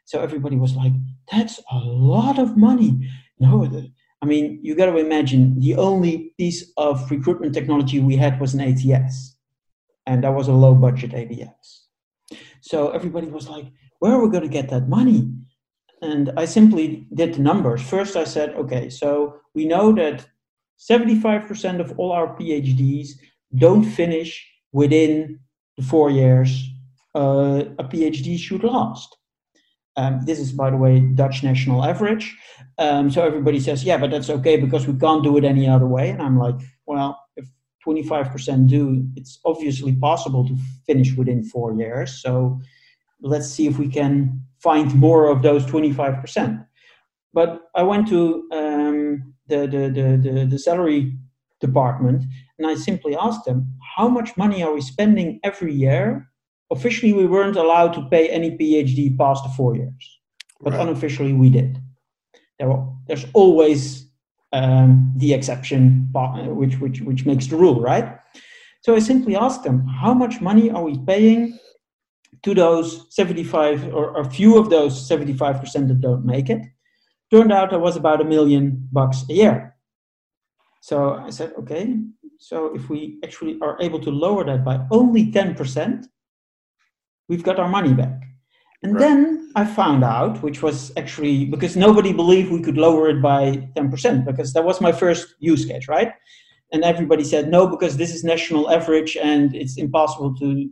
So 0.06 0.20
everybody 0.20 0.56
was 0.56 0.74
like, 0.74 0.92
that's 1.30 1.60
a 1.70 1.78
lot 1.78 2.38
of 2.38 2.56
money. 2.56 3.10
No, 3.38 3.66
the, 3.66 3.90
I 4.22 4.26
mean, 4.26 4.60
you 4.62 4.74
got 4.74 4.86
to 4.86 4.96
imagine 4.96 5.60
the 5.60 5.76
only 5.76 6.32
piece 6.38 6.72
of 6.78 7.10
recruitment 7.10 7.54
technology 7.54 8.00
we 8.00 8.16
had 8.16 8.40
was 8.40 8.54
an 8.54 8.60
ATS, 8.60 9.36
and 10.06 10.24
that 10.24 10.34
was 10.34 10.48
a 10.48 10.52
low 10.52 10.74
budget 10.74 11.12
ATS. 11.12 11.86
So 12.62 12.90
everybody 12.90 13.26
was 13.26 13.48
like, 13.48 13.66
where 13.98 14.12
are 14.12 14.22
we 14.22 14.30
going 14.30 14.42
to 14.42 14.48
get 14.48 14.70
that 14.70 14.88
money? 14.88 15.30
And 16.04 16.30
I 16.36 16.44
simply 16.44 17.06
did 17.14 17.34
the 17.34 17.40
numbers. 17.40 17.80
First, 17.82 18.14
I 18.14 18.24
said, 18.24 18.50
okay, 18.56 18.90
so 18.90 19.36
we 19.54 19.64
know 19.64 19.90
that 19.92 20.26
75% 20.78 21.80
of 21.80 21.98
all 21.98 22.12
our 22.12 22.36
PhDs 22.36 23.08
don't 23.56 23.84
finish 23.84 24.46
within 24.72 25.40
the 25.78 25.82
four 25.82 26.10
years 26.10 26.68
uh, 27.14 27.64
a 27.78 27.84
PhD 27.84 28.38
should 28.38 28.64
last. 28.64 29.16
Um, 29.96 30.20
this 30.26 30.38
is, 30.38 30.52
by 30.52 30.70
the 30.70 30.76
way, 30.76 31.00
Dutch 31.00 31.42
national 31.42 31.84
average. 31.84 32.36
Um, 32.78 33.10
so 33.10 33.24
everybody 33.24 33.60
says, 33.60 33.84
yeah, 33.84 33.96
but 33.96 34.10
that's 34.10 34.28
okay 34.28 34.56
because 34.58 34.86
we 34.86 34.98
can't 34.98 35.22
do 35.22 35.36
it 35.38 35.44
any 35.44 35.66
other 35.66 35.86
way. 35.86 36.10
And 36.10 36.20
I'm 36.20 36.38
like, 36.38 36.56
well, 36.86 37.18
if 37.36 37.46
25% 37.86 38.68
do, 38.68 39.06
it's 39.16 39.38
obviously 39.44 39.94
possible 39.94 40.46
to 40.48 40.56
finish 40.86 41.14
within 41.14 41.44
four 41.44 41.72
years. 41.74 42.20
So 42.20 42.60
let's 43.20 43.48
see 43.48 43.66
if 43.66 43.78
we 43.78 43.88
can 43.88 44.44
find 44.60 44.94
more 44.94 45.26
of 45.26 45.42
those 45.42 45.64
25%. 45.66 46.64
But 47.32 47.62
I 47.74 47.82
went 47.82 48.08
to 48.08 48.48
um, 48.52 49.34
the, 49.48 49.60
the, 49.66 49.82
the, 49.88 50.30
the, 50.32 50.46
the 50.46 50.58
salary 50.58 51.16
department 51.60 52.24
and 52.58 52.66
I 52.66 52.74
simply 52.74 53.16
asked 53.16 53.44
them, 53.44 53.74
how 53.96 54.08
much 54.08 54.36
money 54.36 54.62
are 54.62 54.72
we 54.72 54.80
spending 54.80 55.40
every 55.42 55.74
year? 55.74 56.28
Officially, 56.70 57.12
we 57.12 57.26
weren't 57.26 57.56
allowed 57.56 57.92
to 57.94 58.08
pay 58.08 58.28
any 58.28 58.56
PhD 58.56 59.16
past 59.18 59.44
the 59.44 59.50
four 59.50 59.76
years, 59.76 60.18
but 60.60 60.72
right. 60.72 60.82
unofficially, 60.82 61.32
we 61.32 61.50
did. 61.50 61.78
There 62.58 62.68
were, 62.68 62.84
there's 63.06 63.26
always 63.34 64.06
um, 64.52 65.12
the 65.16 65.34
exception, 65.34 66.08
which, 66.12 66.78
which, 66.80 67.00
which 67.02 67.26
makes 67.26 67.46
the 67.48 67.56
rule, 67.56 67.80
right? 67.80 68.18
So 68.82 68.94
I 68.94 69.00
simply 69.00 69.36
asked 69.36 69.64
them, 69.64 69.86
how 69.86 70.14
much 70.14 70.40
money 70.40 70.70
are 70.70 70.82
we 70.82 70.98
paying 70.98 71.58
to 72.42 72.54
those 72.54 73.06
75 73.14 73.94
or 73.94 74.18
a 74.18 74.24
few 74.24 74.58
of 74.58 74.70
those 74.70 75.08
75% 75.08 75.88
that 75.88 76.00
don't 76.00 76.24
make 76.24 76.50
it? 76.50 76.62
Turned 77.30 77.52
out 77.52 77.72
it 77.72 77.80
was 77.80 77.96
about 77.96 78.20
a 78.20 78.24
million 78.24 78.88
bucks 78.92 79.24
a 79.28 79.32
year. 79.32 79.76
So 80.80 81.14
I 81.14 81.30
said, 81.30 81.54
okay, 81.60 81.96
so 82.38 82.74
if 82.74 82.90
we 82.90 83.18
actually 83.24 83.58
are 83.62 83.78
able 83.80 84.00
to 84.00 84.10
lower 84.10 84.44
that 84.44 84.64
by 84.64 84.86
only 84.90 85.32
10%, 85.32 86.04
we've 87.28 87.42
got 87.42 87.58
our 87.58 87.68
money 87.68 87.94
back. 87.94 88.20
And 88.82 88.92
right. 88.94 89.00
then 89.00 89.50
I 89.56 89.64
found 89.64 90.04
out, 90.04 90.42
which 90.42 90.62
was 90.62 90.92
actually 90.98 91.46
because 91.46 91.74
nobody 91.74 92.12
believed 92.12 92.52
we 92.52 92.60
could 92.60 92.76
lower 92.76 93.08
it 93.08 93.22
by 93.22 93.68
10%, 93.76 94.26
because 94.26 94.52
that 94.52 94.64
was 94.64 94.82
my 94.82 94.92
first 94.92 95.34
use 95.38 95.64
case, 95.64 95.88
right? 95.88 96.12
And 96.70 96.84
everybody 96.84 97.24
said 97.24 97.48
no, 97.48 97.66
because 97.66 97.96
this 97.96 98.14
is 98.14 98.24
national 98.24 98.70
average 98.70 99.16
and 99.16 99.54
it's 99.54 99.78
impossible 99.78 100.34
to, 100.36 100.68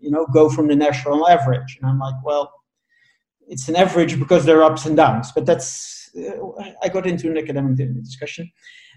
you 0.00 0.10
know, 0.10 0.26
go 0.32 0.48
from 0.48 0.68
the 0.68 0.76
national 0.76 1.28
average. 1.28 1.78
And 1.80 1.90
I'm 1.90 1.98
like, 1.98 2.14
well, 2.24 2.52
it's 3.48 3.68
an 3.68 3.76
average 3.76 4.18
because 4.18 4.44
there 4.44 4.60
are 4.60 4.70
ups 4.70 4.86
and 4.86 4.96
downs, 4.96 5.32
but 5.34 5.46
that's, 5.46 6.10
uh, 6.16 6.72
I 6.82 6.88
got 6.88 7.06
into 7.06 7.30
an 7.30 7.38
academic 7.38 7.76
discussion. 8.02 8.50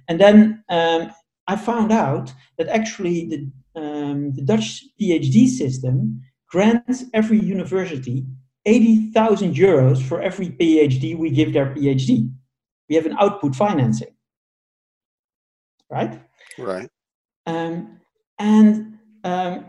And 0.07 0.19
then 0.19 0.63
um, 0.69 1.11
I 1.47 1.55
found 1.55 1.91
out 1.91 2.33
that 2.57 2.67
actually 2.67 3.27
the, 3.27 3.81
um, 3.81 4.33
the 4.33 4.41
Dutch 4.41 4.83
PhD 5.01 5.47
system 5.47 6.21
grants 6.47 7.05
every 7.13 7.39
university 7.39 8.25
80,000 8.65 9.53
euros 9.55 10.01
for 10.01 10.21
every 10.21 10.49
PhD 10.49 11.17
we 11.17 11.29
give 11.29 11.53
their 11.53 11.67
PhD. 11.67 12.31
We 12.89 12.95
have 12.95 13.05
an 13.05 13.15
output 13.19 13.55
financing. 13.55 14.15
Right? 15.89 16.19
Right. 16.57 16.89
Um, 17.45 17.99
and 18.39 18.97
um, 19.23 19.65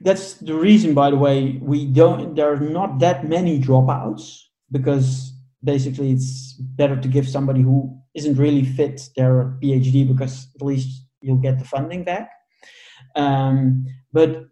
that's 0.00 0.34
the 0.34 0.54
reason, 0.54 0.94
by 0.94 1.10
the 1.10 1.16
way, 1.16 1.58
we 1.60 1.86
don't, 1.86 2.34
there 2.34 2.52
are 2.52 2.60
not 2.60 2.98
that 3.00 3.28
many 3.28 3.60
dropouts 3.60 4.40
because 4.70 5.32
basically 5.62 6.12
it's 6.12 6.54
better 6.54 6.96
to 6.96 7.08
give 7.08 7.28
somebody 7.28 7.60
who 7.60 7.98
isn't 8.14 8.36
really 8.36 8.64
fit 8.64 9.08
their 9.16 9.58
PhD 9.62 10.08
because 10.08 10.48
at 10.54 10.62
least 10.62 11.06
you'll 11.20 11.36
get 11.36 11.58
the 11.58 11.64
funding 11.64 12.02
back. 12.04 12.30
Um, 13.14 13.86
but 14.12 14.46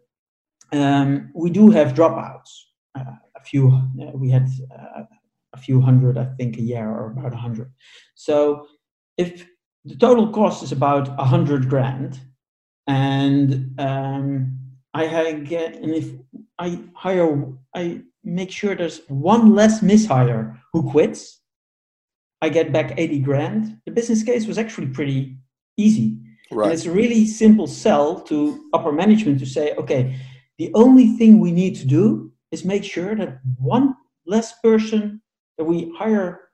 um, 0.73 1.31
we 1.35 1.51
do 1.51 1.71
have 1.71 1.95
dropouts. 1.95 2.51
Uh, 2.95 3.05
a 3.37 3.41
few, 3.43 3.69
uh, 3.69 4.11
we 4.15 4.31
had 4.31 4.49
uh, 4.71 5.05
a 5.55 5.57
few 5.57 5.81
hundred, 5.81 6.19
I 6.19 6.27
think, 6.37 6.59
a 6.59 6.63
year 6.63 6.89
or 6.89 7.13
about 7.13 7.33
a 7.33 7.37
hundred. 7.37 7.73
So 8.15 8.67
if 9.17 9.47
the 9.85 9.97
total 9.97 10.29
cost 10.31 10.63
is 10.63 10.73
about 10.73 11.09
a 11.19 11.25
hundred 11.25 11.69
grand, 11.69 12.21
and 12.87 13.79
um, 13.79 14.59
I 15.07 15.33
get, 15.33 15.77
and 15.77 15.95
if 15.95 16.13
I 16.59 16.81
hire, 16.95 17.53
I 17.75 18.03
make 18.25 18.51
sure 18.51 18.75
there's 18.75 19.01
one 19.09 19.55
less 19.55 19.81
mishire 19.81 20.59
who 20.73 20.91
quits, 20.91 21.41
I 22.41 22.49
get 22.49 22.73
back 22.73 22.95
80 22.97 23.19
grand. 23.21 23.81
The 23.85 23.93
business 23.93 24.23
case 24.23 24.47
was 24.47 24.59
actually 24.59 24.89
pretty 24.89 25.37
easy. 25.77 26.19
Right. 26.51 26.67
And 26.67 26.75
it's 26.75 26.87
a 26.87 26.91
really 26.91 27.27
simple 27.27 27.67
sell 27.67 28.21
to 28.23 28.69
upper 28.73 28.93
management 28.93 29.39
to 29.41 29.47
say, 29.47 29.75
okay, 29.75 30.17
the 30.59 30.71
only 30.75 31.17
thing 31.17 31.39
we 31.39 31.53
need 31.53 31.77
to 31.77 31.87
do 31.87 32.33
is 32.51 32.65
make 32.65 32.85
sure 32.85 33.15
that 33.15 33.41
one 33.59 33.95
less 34.27 34.59
person 34.61 35.21
that 35.57 35.65
we 35.65 35.93
hire 35.97 36.49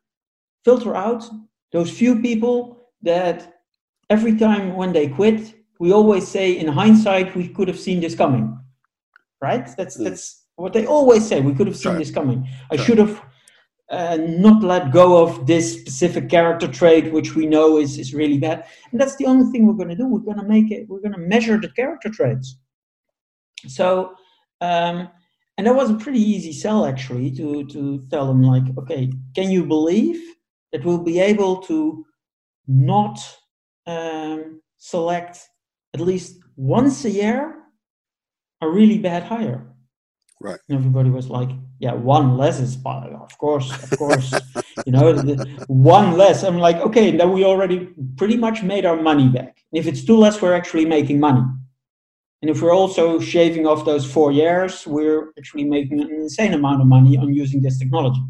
filter 0.64 0.94
out 0.96 1.24
those 1.72 1.90
few 1.90 2.20
people 2.20 2.78
that 3.02 3.54
every 4.10 4.36
time 4.36 4.74
when 4.74 4.92
they 4.92 5.08
quit, 5.08 5.54
we 5.84 5.92
always 5.92 6.26
say 6.26 6.46
in 6.62 6.66
hindsight 6.66 7.36
we 7.36 7.46
could 7.46 7.68
have 7.68 7.78
seen 7.86 8.00
this 8.00 8.14
coming. 8.14 8.58
Right? 9.42 9.66
That's 9.76 9.96
mm. 9.98 10.04
that's 10.04 10.24
what 10.56 10.72
they 10.72 10.86
always 10.86 11.26
say. 11.28 11.40
We 11.40 11.54
could 11.54 11.66
have 11.66 11.76
seen 11.76 11.96
this 11.98 12.10
coming. 12.18 12.38
I 12.72 12.76
should 12.76 13.00
have 13.04 13.14
uh, 13.90 14.16
not 14.46 14.62
let 14.62 14.92
go 14.92 15.08
of 15.22 15.46
this 15.46 15.66
specific 15.80 16.30
character 16.30 16.68
trait, 16.80 17.12
which 17.12 17.34
we 17.34 17.44
know 17.44 17.76
is, 17.76 17.98
is 17.98 18.14
really 18.14 18.38
bad. 18.38 18.64
And 18.90 19.00
that's 19.00 19.16
the 19.16 19.26
only 19.26 19.46
thing 19.50 19.66
we're 19.66 19.80
going 19.82 19.94
to 19.94 20.02
do. 20.02 20.06
We're 20.06 20.28
going 20.30 20.38
to 20.44 20.48
make 20.56 20.70
it, 20.70 20.88
we're 20.88 21.04
going 21.06 21.18
to 21.18 21.28
measure 21.34 21.58
the 21.60 21.72
character 21.80 22.08
traits. 22.08 22.56
So, 23.66 24.14
um, 24.60 25.10
and 25.56 25.66
that 25.66 25.74
was 25.74 25.90
a 25.90 26.02
pretty 26.04 26.20
easy 26.20 26.52
sell 26.52 26.86
actually 26.86 27.30
to, 27.32 27.66
to 27.74 28.06
tell 28.10 28.26
them, 28.26 28.42
like, 28.42 28.64
okay, 28.78 29.12
can 29.36 29.50
you 29.50 29.66
believe 29.66 30.20
that 30.72 30.84
we'll 30.84 31.04
be 31.12 31.18
able 31.20 31.58
to 31.62 32.06
not 32.66 33.18
um, 33.86 34.62
select 34.78 35.40
at 35.94 36.00
least 36.00 36.40
once 36.56 37.04
a 37.04 37.10
year 37.10 37.54
a 38.60 38.68
really 38.68 38.98
bad 38.98 39.22
hire? 39.22 39.66
Right. 40.40 40.58
And 40.68 40.76
everybody 40.76 41.10
was 41.10 41.30
like, 41.30 41.50
yeah, 41.78 41.94
one 41.94 42.36
less 42.36 42.60
is 42.60 42.76
of 42.76 43.38
course, 43.38 43.70
of 43.70 43.98
course, 43.98 44.34
you 44.84 44.92
know, 44.92 45.12
one 45.68 46.18
less. 46.18 46.42
I'm 46.42 46.58
like, 46.58 46.76
okay, 46.76 47.16
then 47.16 47.32
we 47.32 47.44
already 47.44 47.88
pretty 48.16 48.36
much 48.36 48.62
made 48.62 48.84
our 48.84 49.00
money 49.00 49.28
back. 49.28 49.58
If 49.72 49.86
it's 49.86 50.04
two 50.04 50.16
less, 50.16 50.42
we're 50.42 50.54
actually 50.54 50.84
making 50.84 51.20
money. 51.20 51.42
And 52.42 52.50
if 52.50 52.60
we're 52.60 52.74
also 52.74 53.20
shaving 53.20 53.66
off 53.66 53.86
those 53.86 54.04
four 54.04 54.30
years, 54.30 54.86
we're 54.86 55.32
actually 55.38 55.64
making 55.64 56.00
an 56.00 56.10
insane 56.10 56.52
amount 56.52 56.82
of 56.82 56.88
money 56.88 57.16
on 57.16 57.32
using 57.32 57.62
this 57.62 57.78
technology. 57.78 58.20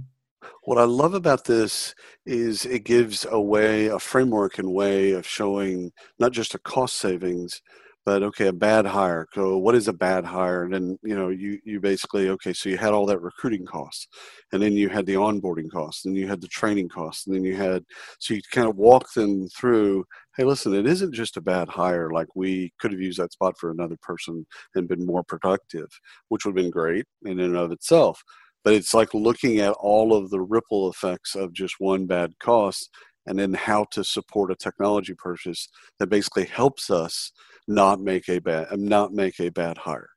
What 0.64 0.78
I 0.78 0.84
love 0.84 1.14
about 1.14 1.44
this 1.44 1.94
is 2.26 2.64
it 2.66 2.84
gives 2.84 3.26
a 3.30 3.40
way, 3.40 3.86
a 3.86 3.98
framework 3.98 4.58
and 4.58 4.72
way 4.72 5.12
of 5.12 5.26
showing 5.26 5.92
not 6.18 6.32
just 6.32 6.54
a 6.54 6.58
cost 6.58 6.96
savings, 6.96 7.60
but 8.06 8.22
okay, 8.22 8.48
a 8.48 8.52
bad 8.52 8.86
hire. 8.86 9.26
So 9.34 9.56
what 9.56 9.74
is 9.74 9.88
a 9.88 9.92
bad 9.92 10.24
hire? 10.24 10.64
And 10.64 10.74
then 10.74 10.98
you 11.02 11.16
know, 11.16 11.28
you 11.30 11.58
you 11.64 11.80
basically 11.80 12.28
okay, 12.30 12.52
so 12.52 12.68
you 12.68 12.76
had 12.76 12.92
all 12.92 13.06
that 13.06 13.20
recruiting 13.20 13.64
costs, 13.64 14.08
and 14.52 14.62
then 14.62 14.74
you 14.74 14.88
had 14.88 15.06
the 15.06 15.14
onboarding 15.14 15.70
costs, 15.70 16.04
and 16.04 16.16
you 16.16 16.26
had 16.28 16.40
the 16.40 16.48
training 16.48 16.88
costs, 16.88 17.26
and 17.26 17.34
then 17.34 17.44
you 17.44 17.56
had 17.56 17.84
so 18.18 18.34
you 18.34 18.40
kind 18.52 18.68
of 18.68 18.76
walk 18.76 19.12
them 19.14 19.48
through. 19.48 20.04
Hey, 20.36 20.44
listen, 20.44 20.74
it 20.74 20.86
isn't 20.86 21.14
just 21.14 21.36
a 21.36 21.40
bad 21.40 21.68
hire. 21.68 22.10
Like 22.10 22.28
we 22.34 22.72
could 22.78 22.92
have 22.92 23.00
used 23.00 23.20
that 23.20 23.32
spot 23.32 23.54
for 23.58 23.70
another 23.70 23.96
person 24.02 24.46
and 24.74 24.88
been 24.88 25.06
more 25.06 25.22
productive, 25.24 25.88
which 26.28 26.44
would 26.44 26.50
have 26.56 26.62
been 26.62 26.70
great 26.70 27.06
in 27.24 27.40
and 27.40 27.56
of 27.56 27.72
itself. 27.72 28.22
But 28.64 28.74
it's 28.74 28.94
like 28.94 29.12
looking 29.12 29.60
at 29.60 29.72
all 29.72 30.14
of 30.14 30.30
the 30.30 30.40
ripple 30.40 30.90
effects 30.90 31.34
of 31.34 31.52
just 31.52 31.76
one 31.78 32.06
bad 32.06 32.38
cost, 32.40 32.90
and 33.26 33.38
then 33.38 33.54
how 33.54 33.86
to 33.92 34.02
support 34.02 34.50
a 34.50 34.56
technology 34.56 35.14
purchase 35.14 35.68
that 35.98 36.08
basically 36.08 36.44
helps 36.46 36.90
us 36.90 37.32
not 37.68 38.00
make 38.00 38.28
a 38.28 38.38
bad 38.38 38.66
not 38.78 39.12
make 39.12 39.38
a 39.40 39.50
bad 39.50 39.78
hire. 39.78 40.10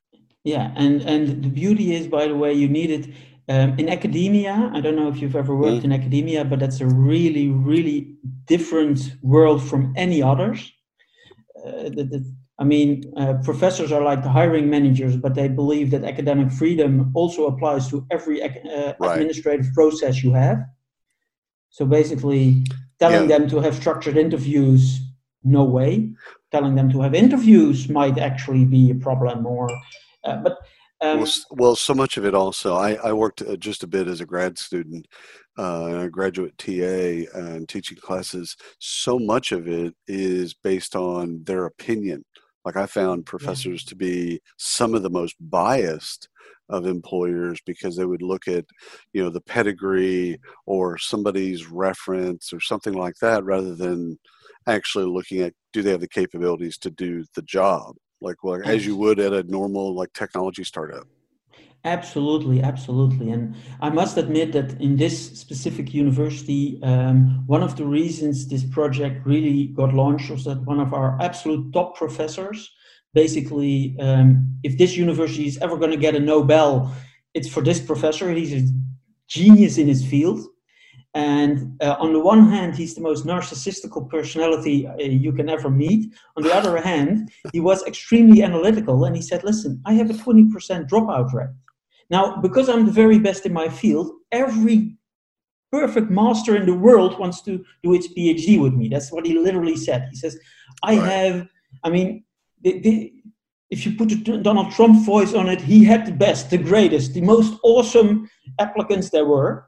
Yeah, 0.44 0.72
and 0.76 1.02
and 1.02 1.42
the 1.44 1.48
beauty 1.48 1.94
is, 1.94 2.06
by 2.06 2.26
the 2.28 2.36
way, 2.36 2.52
you 2.52 2.68
need 2.68 2.90
it 2.90 3.14
um, 3.48 3.78
in 3.78 3.88
academia. 3.88 4.70
I 4.74 4.80
don't 4.80 4.96
know 4.96 5.08
if 5.08 5.20
you've 5.20 5.36
ever 5.36 5.54
worked 5.54 5.82
mm. 5.82 5.84
in 5.84 5.92
academia, 5.92 6.44
but 6.44 6.58
that's 6.58 6.80
a 6.80 6.86
really 6.86 7.48
really 7.48 8.16
different 8.46 9.16
world 9.22 9.62
from 9.62 9.92
any 9.96 10.22
others. 10.22 10.72
uh, 11.66 11.88
the, 11.90 12.04
the, 12.04 12.34
I 12.60 12.64
mean, 12.64 13.12
uh, 13.16 13.34
professors 13.44 13.92
are 13.92 14.02
like 14.02 14.22
the 14.24 14.30
hiring 14.30 14.68
managers, 14.68 15.16
but 15.16 15.34
they 15.34 15.48
believe 15.48 15.92
that 15.92 16.02
academic 16.02 16.50
freedom 16.50 17.12
also 17.14 17.46
applies 17.46 17.88
to 17.90 18.04
every 18.10 18.42
uh, 18.42 18.94
right. 18.98 19.12
administrative 19.12 19.72
process 19.74 20.24
you 20.24 20.32
have. 20.32 20.64
So 21.70 21.86
basically, 21.86 22.64
telling 22.98 23.30
yeah. 23.30 23.38
them 23.38 23.48
to 23.50 23.60
have 23.60 23.76
structured 23.76 24.16
interviews, 24.16 25.00
no 25.44 25.62
way. 25.62 26.10
Telling 26.50 26.74
them 26.74 26.90
to 26.90 27.00
have 27.02 27.14
interviews 27.14 27.88
might 27.88 28.18
actually 28.18 28.64
be 28.64 28.90
a 28.90 28.94
problem, 28.94 29.46
or 29.46 29.70
uh, 30.24 30.36
but. 30.36 30.58
Um, 31.00 31.20
well, 31.20 31.32
well, 31.50 31.76
so 31.76 31.94
much 31.94 32.16
of 32.16 32.24
it 32.24 32.34
also. 32.34 32.74
I, 32.74 32.94
I 32.94 33.12
worked 33.12 33.40
uh, 33.42 33.54
just 33.54 33.84
a 33.84 33.86
bit 33.86 34.08
as 34.08 34.20
a 34.20 34.26
grad 34.26 34.58
student, 34.58 35.06
uh, 35.56 36.00
a 36.06 36.10
graduate 36.10 36.58
TA, 36.58 37.38
and 37.38 37.68
teaching 37.68 37.98
classes. 37.98 38.56
So 38.80 39.16
much 39.16 39.52
of 39.52 39.68
it 39.68 39.94
is 40.08 40.54
based 40.54 40.96
on 40.96 41.44
their 41.44 41.66
opinion 41.66 42.24
like 42.64 42.76
I 42.76 42.86
found 42.86 43.26
professors 43.26 43.84
yeah. 43.84 43.90
to 43.90 43.96
be 43.96 44.40
some 44.56 44.94
of 44.94 45.02
the 45.02 45.10
most 45.10 45.36
biased 45.40 46.28
of 46.68 46.86
employers 46.86 47.60
because 47.64 47.96
they 47.96 48.04
would 48.04 48.22
look 48.22 48.46
at, 48.46 48.64
you 49.12 49.22
know, 49.22 49.30
the 49.30 49.40
pedigree 49.40 50.38
or 50.66 50.98
somebody's 50.98 51.66
reference 51.66 52.52
or 52.52 52.60
something 52.60 52.92
like 52.94 53.14
that 53.22 53.44
rather 53.44 53.74
than 53.74 54.18
actually 54.66 55.06
looking 55.06 55.40
at 55.40 55.54
do 55.72 55.82
they 55.82 55.90
have 55.90 56.00
the 56.00 56.08
capabilities 56.08 56.76
to 56.76 56.90
do 56.90 57.24
the 57.34 57.42
job 57.42 57.94
like 58.20 58.42
well, 58.42 58.60
as 58.64 58.84
you 58.84 58.96
would 58.96 59.20
at 59.20 59.32
a 59.32 59.42
normal 59.44 59.94
like 59.94 60.12
technology 60.12 60.64
startup. 60.64 61.06
Absolutely, 61.88 62.62
absolutely. 62.62 63.30
And 63.30 63.54
I 63.80 63.88
must 63.88 64.18
admit 64.18 64.52
that 64.52 64.78
in 64.78 64.96
this 64.96 65.16
specific 65.40 65.94
university, 65.94 66.78
um, 66.82 67.44
one 67.46 67.62
of 67.62 67.76
the 67.78 67.86
reasons 67.86 68.46
this 68.46 68.62
project 68.62 69.26
really 69.26 69.68
got 69.68 69.94
launched 69.94 70.30
was 70.30 70.44
that 70.44 70.60
one 70.66 70.80
of 70.80 70.92
our 70.92 71.18
absolute 71.20 71.72
top 71.72 71.96
professors 71.96 72.70
basically, 73.14 73.96
um, 74.00 74.28
if 74.62 74.76
this 74.76 74.98
university 74.98 75.46
is 75.46 75.56
ever 75.58 75.78
going 75.78 75.90
to 75.90 75.96
get 75.96 76.14
a 76.14 76.20
Nobel, 76.20 76.94
it's 77.32 77.48
for 77.48 77.62
this 77.62 77.80
professor. 77.80 78.30
He's 78.30 78.52
a 78.52 78.70
genius 79.26 79.78
in 79.78 79.88
his 79.88 80.04
field. 80.04 80.40
And 81.14 81.82
uh, 81.82 81.96
on 81.98 82.12
the 82.12 82.20
one 82.20 82.50
hand, 82.50 82.76
he's 82.76 82.94
the 82.94 83.00
most 83.00 83.24
narcissistical 83.24 84.10
personality 84.10 84.86
uh, 84.86 84.96
you 84.98 85.32
can 85.32 85.48
ever 85.48 85.70
meet. 85.70 86.12
On 86.36 86.42
the 86.42 86.54
other 86.54 86.76
hand, 86.76 87.30
he 87.50 87.60
was 87.60 87.82
extremely 87.86 88.42
analytical 88.42 89.06
and 89.06 89.16
he 89.16 89.22
said, 89.22 89.42
Listen, 89.42 89.80
I 89.86 89.94
have 89.94 90.10
a 90.10 90.12
20% 90.12 90.86
dropout 90.86 91.32
rate. 91.32 91.48
Now, 92.10 92.40
because 92.40 92.68
I'm 92.68 92.86
the 92.86 92.92
very 92.92 93.18
best 93.18 93.46
in 93.46 93.52
my 93.52 93.68
field, 93.68 94.12
every 94.32 94.96
perfect 95.70 96.10
master 96.10 96.56
in 96.56 96.66
the 96.66 96.74
world 96.74 97.18
wants 97.18 97.42
to 97.42 97.64
do 97.82 97.94
its 97.94 98.08
PhD 98.08 98.60
with 98.60 98.74
me. 98.74 98.88
That's 98.88 99.12
what 99.12 99.26
he 99.26 99.38
literally 99.38 99.76
said. 99.76 100.08
He 100.10 100.16
says, 100.16 100.38
I 100.82 100.96
right. 100.96 101.10
have, 101.10 101.48
I 101.84 101.90
mean, 101.90 102.24
the, 102.62 102.78
the, 102.80 103.12
if 103.70 103.84
you 103.84 103.94
put 103.94 104.10
a 104.12 104.38
Donald 104.38 104.72
Trump 104.72 105.04
voice 105.04 105.34
on 105.34 105.48
it, 105.48 105.60
he 105.60 105.84
had 105.84 106.06
the 106.06 106.12
best, 106.12 106.48
the 106.48 106.58
greatest, 106.58 107.12
the 107.12 107.20
most 107.20 107.58
awesome 107.62 108.30
applicants 108.58 109.10
there 109.10 109.26
were. 109.26 109.66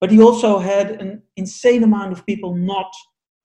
But 0.00 0.10
he 0.10 0.20
also 0.20 0.58
had 0.58 1.02
an 1.02 1.22
insane 1.36 1.82
amount 1.82 2.12
of 2.12 2.24
people 2.24 2.54
not 2.54 2.90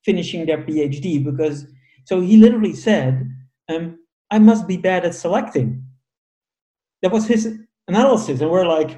finishing 0.05 0.45
their 0.45 0.63
PhD 0.63 1.23
because, 1.23 1.65
so 2.05 2.21
he 2.21 2.37
literally 2.37 2.73
said, 2.73 3.29
um, 3.69 3.99
I 4.29 4.39
must 4.39 4.67
be 4.67 4.77
bad 4.77 5.05
at 5.05 5.15
selecting. 5.15 5.83
That 7.01 7.11
was 7.11 7.27
his 7.27 7.59
analysis. 7.91 8.41
And 8.41 8.49
we're 8.49 8.65
like, 8.65 8.97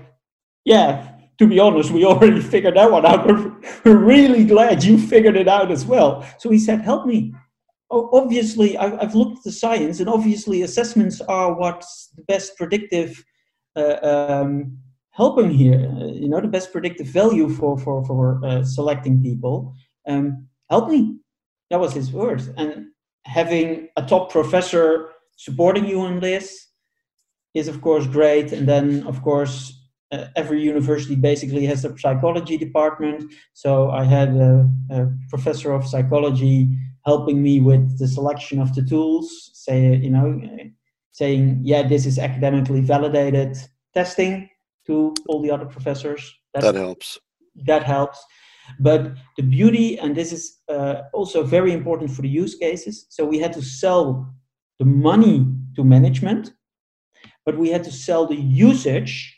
yeah, 0.66 1.14
to 1.40 1.48
be 1.48 1.60
honest, 1.60 1.92
we 1.92 2.06
already 2.06 2.42
figured 2.54 2.76
that 2.78 2.92
one 2.92 3.06
out. 3.06 3.26
We're, 3.28 3.98
really 3.98 4.44
glad 4.46 4.84
you 4.84 4.98
figured 4.98 5.36
it 5.36 5.48
out 5.48 5.72
as 5.72 5.86
well. 5.86 6.26
So 6.40 6.50
he 6.50 6.60
said, 6.60 6.82
help 6.82 7.06
me. 7.06 7.34
Obviously, 7.90 8.76
I've 8.76 9.14
looked 9.14 9.38
at 9.38 9.44
the 9.44 9.52
science, 9.52 10.00
and 10.00 10.10
obviously, 10.10 10.64
assessments 10.64 11.22
are 11.22 11.54
what's 11.54 12.10
the 12.16 12.24
best 12.24 12.58
predictive 12.58 13.24
uh, 13.76 13.98
um, 14.02 14.80
helping 15.12 15.52
here. 15.52 15.80
Uh, 15.96 16.06
you 16.06 16.28
know, 16.28 16.42
the 16.42 16.48
best 16.48 16.72
predictive 16.72 17.06
value 17.06 17.48
for 17.50 17.78
for 17.78 18.04
for 18.04 18.44
uh, 18.44 18.64
selecting 18.64 19.22
people. 19.22 19.76
Um, 20.08 20.48
help 20.72 20.90
me. 20.90 21.20
That 21.70 21.80
was 21.80 21.94
his 21.94 22.12
words. 22.12 22.50
And 22.58 22.88
having 23.26 23.90
a 23.96 24.04
top 24.04 24.32
professor 24.32 25.10
supporting 25.38 25.86
you 25.86 26.02
on 26.02 26.20
this 26.20 26.73
is 27.54 27.68
of 27.68 27.82
course 27.82 28.08
great. 28.08 28.52
And 28.52 28.68
then 28.68 29.04
of 29.08 29.22
course 29.22 29.80
uh, 30.12 30.28
every 30.36 30.62
university 30.62 31.16
basically 31.16 31.66
has 31.66 31.86
a 31.86 31.98
psychology 31.98 32.58
department. 32.58 33.34
So 33.54 33.92
i 33.92 34.04
had 34.04 34.30
a, 34.30 34.70
a, 34.92 35.08
professor 35.30 35.72
of 35.72 35.88
psychology 35.88 36.70
helping 37.06 37.42
me 37.42 37.60
with 37.60 38.00
the 38.00 38.08
selection 38.08 38.62
of 38.62 38.74
the 38.76 38.84
tools 38.84 39.50
say 39.54 39.96
you 39.96 40.10
know 40.10 40.40
saying 41.12 41.60
yeah 41.62 41.82
this 41.86 42.06
is 42.06 42.18
academically 42.18 42.82
validated 42.82 43.58
testing 43.94 44.50
to 44.88 45.14
all 45.28 45.42
the 45.42 45.52
other 45.52 45.66
professors. 45.66 46.22
That, 46.54 46.64
that 46.64 46.76
helps. 46.76 47.20
That 47.66 47.84
helps. 47.84 48.24
But 48.80 49.14
the 49.38 49.44
beauty 49.44 50.00
and 50.00 50.16
this 50.16 50.32
is 50.32 50.60
uh, 50.70 51.04
also 51.14 51.44
very 51.44 51.74
important 51.74 52.12
for 52.12 52.22
the 52.22 52.30
use 52.30 52.56
cases 52.56 53.06
so 53.10 53.26
we 53.26 53.40
had 53.40 53.54
to 53.54 53.62
sell 53.62 54.34
the 54.80 54.86
money 54.86 55.46
to 55.76 55.84
management 55.84 56.54
but 57.46 57.58
we 57.58 57.70
had 57.70 57.84
to 57.84 57.92
sell 57.92 58.26
the 58.26 58.36
usage 58.36 59.36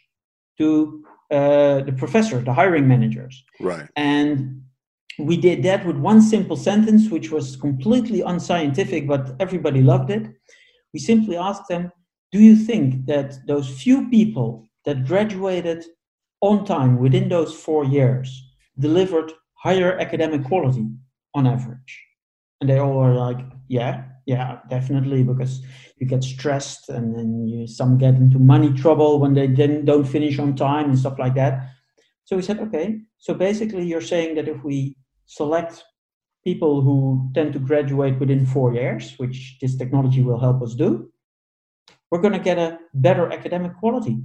to 0.57 1.03
uh, 1.31 1.81
the 1.81 1.93
professor, 1.97 2.39
the 2.39 2.53
hiring 2.53 2.87
managers. 2.87 3.43
Right. 3.59 3.87
And 3.95 4.61
we 5.17 5.37
did 5.37 5.63
that 5.63 5.85
with 5.85 5.97
one 5.97 6.21
simple 6.21 6.57
sentence, 6.57 7.09
which 7.09 7.31
was 7.31 7.55
completely 7.55 8.21
unscientific, 8.21 9.07
but 9.07 9.35
everybody 9.39 9.81
loved 9.81 10.11
it. 10.11 10.27
We 10.93 10.99
simply 10.99 11.37
asked 11.37 11.67
them, 11.67 11.91
Do 12.31 12.39
you 12.39 12.55
think 12.55 13.05
that 13.07 13.45
those 13.47 13.69
few 13.69 14.09
people 14.09 14.67
that 14.85 15.05
graduated 15.05 15.83
on 16.41 16.65
time 16.65 16.99
within 16.99 17.29
those 17.29 17.53
four 17.53 17.85
years 17.85 18.27
delivered 18.77 19.31
higher 19.55 19.97
academic 19.99 20.43
quality 20.43 20.85
on 21.33 21.47
average? 21.47 22.03
And 22.61 22.69
they 22.69 22.77
all 22.77 22.93
were 22.93 23.13
like, 23.13 23.39
Yeah, 23.67 24.03
yeah, 24.25 24.59
definitely, 24.69 25.23
because 25.23 25.63
you 25.97 26.07
get 26.07 26.23
stressed 26.23 26.89
and 26.89 27.15
then 27.15 27.47
you 27.47 27.67
some 27.67 27.97
get 27.97 28.15
into 28.15 28.39
money 28.39 28.73
trouble 28.73 29.19
when 29.19 29.33
they 29.33 29.47
then 29.47 29.85
don't 29.85 30.05
finish 30.05 30.39
on 30.39 30.55
time 30.55 30.89
and 30.89 30.99
stuff 30.99 31.19
like 31.19 31.35
that. 31.35 31.69
So 32.25 32.35
we 32.35 32.41
said 32.41 32.59
okay. 32.59 33.01
So 33.17 33.33
basically 33.33 33.85
you're 33.85 34.01
saying 34.01 34.35
that 34.35 34.47
if 34.47 34.63
we 34.63 34.97
select 35.25 35.83
people 36.43 36.81
who 36.81 37.31
tend 37.33 37.53
to 37.53 37.59
graduate 37.59 38.19
within 38.19 38.45
four 38.45 38.73
years 38.73 39.15
which 39.17 39.57
this 39.61 39.75
technology 39.75 40.21
will 40.21 40.39
help 40.39 40.61
us 40.61 40.75
do 40.75 41.11
we're 42.11 42.21
going 42.21 42.33
to 42.33 42.39
get 42.39 42.57
a 42.57 42.77
better 42.93 43.31
academic 43.31 43.75
quality. 43.77 44.19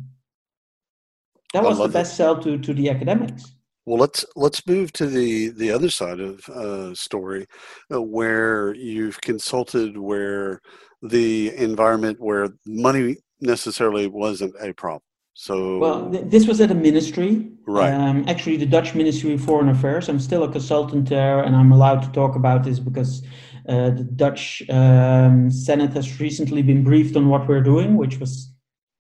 That 1.55 1.65
was 1.65 1.79
the 1.79 1.89
best 1.89 2.13
it. 2.13 2.17
sell 2.17 2.41
to, 2.43 2.59
to 2.59 2.75
the 2.75 2.91
academics 2.91 3.51
well, 3.87 3.99
let's 3.99 4.25
let's 4.37 4.67
move 4.67 4.93
to 4.95 5.07
the 5.07 5.51
the 5.51 5.71
other 5.71 5.91
side 5.91 6.21
of 6.21 6.49
uh, 6.49 6.95
story, 6.95 7.47
uh, 7.93 8.03
where 8.03 8.75
you've 8.75 9.21
consulted 9.21 9.97
where 9.97 10.61
the 11.03 11.55
environment 11.57 12.21
where 12.21 12.49
money 12.67 13.17
necessarily 13.41 14.07
wasn't 14.07 14.55
a 14.61 14.73
problem. 14.75 15.03
So 15.35 15.79
well, 15.79 16.11
th- 16.11 16.25
this 16.27 16.47
was 16.47 16.61
at 16.61 16.71
a 16.71 16.75
ministry, 16.75 17.51
right? 17.67 17.93
Um, 17.93 18.25
actually, 18.29 18.59
the 18.59 18.67
Dutch 18.67 18.95
Ministry 18.95 19.35
of 19.35 19.41
Foreign 19.41 19.71
Affairs. 19.71 20.09
I'm 20.09 20.21
still 20.21 20.43
a 20.45 20.53
consultant 20.53 21.09
there, 21.09 21.43
and 21.43 21.57
I'm 21.57 21.73
allowed 21.73 22.03
to 22.03 22.11
talk 22.11 22.37
about 22.37 22.65
this 22.65 22.79
because 22.79 23.23
uh, 23.69 23.91
the 23.91 24.05
Dutch 24.05 24.63
um, 24.69 25.51
Senate 25.51 25.93
has 25.93 26.21
recently 26.21 26.63
been 26.63 26.85
briefed 26.85 27.17
on 27.17 27.29
what 27.29 27.49
we're 27.49 27.63
doing, 27.63 27.97
which 27.97 28.19
was 28.19 28.50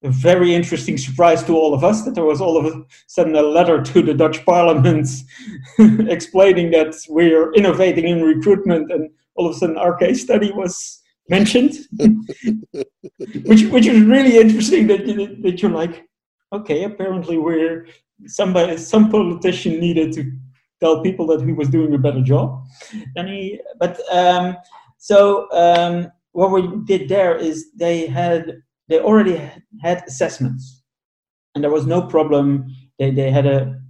a 0.02 0.10
very 0.10 0.54
interesting 0.54 0.96
surprise 0.96 1.42
to 1.44 1.56
all 1.56 1.74
of 1.74 1.84
us 1.84 2.02
that 2.04 2.14
there 2.14 2.24
was 2.24 2.40
all 2.40 2.56
of 2.56 2.64
a 2.66 2.82
sudden 3.06 3.36
a 3.36 3.42
letter 3.42 3.82
to 3.82 4.02
the 4.02 4.14
Dutch 4.14 4.44
Parliament 4.46 5.08
explaining 6.08 6.70
that 6.70 6.94
we're 7.08 7.52
innovating 7.52 8.08
in 8.08 8.22
recruitment, 8.22 8.90
and 8.90 9.10
all 9.34 9.46
of 9.46 9.56
a 9.56 9.58
sudden 9.58 9.76
our 9.76 9.96
case 9.96 10.22
study 10.22 10.52
was 10.52 11.02
mentioned, 11.28 11.76
which 13.44 13.64
which 13.64 13.86
is 13.86 14.02
really 14.02 14.38
interesting 14.38 14.86
that 14.86 15.06
you, 15.06 15.36
that 15.42 15.60
you're 15.60 15.70
like, 15.70 16.06
okay, 16.52 16.84
apparently 16.84 17.36
we're 17.36 17.86
somebody 18.26 18.78
some 18.78 19.10
politician 19.10 19.78
needed 19.78 20.12
to 20.14 20.32
tell 20.80 21.02
people 21.02 21.26
that 21.26 21.42
he 21.42 21.52
was 21.52 21.68
doing 21.68 21.94
a 21.94 21.98
better 21.98 22.22
job 22.22 22.64
than 23.14 23.26
he. 23.28 23.60
But 23.78 24.00
um, 24.10 24.56
so 24.96 25.46
um, 25.52 26.10
what 26.32 26.52
we 26.52 26.62
did 26.84 27.08
there 27.08 27.36
is 27.36 27.70
they 27.76 28.06
had 28.06 28.62
they 28.90 29.00
already 29.00 29.36
had 29.80 30.04
assessments, 30.06 30.82
and 31.54 31.64
there 31.64 31.70
was 31.70 31.86
no 31.86 32.02
problem. 32.02 32.66
They 32.98 33.10
they 33.10 33.30
had 33.30 33.46
a 33.46 33.80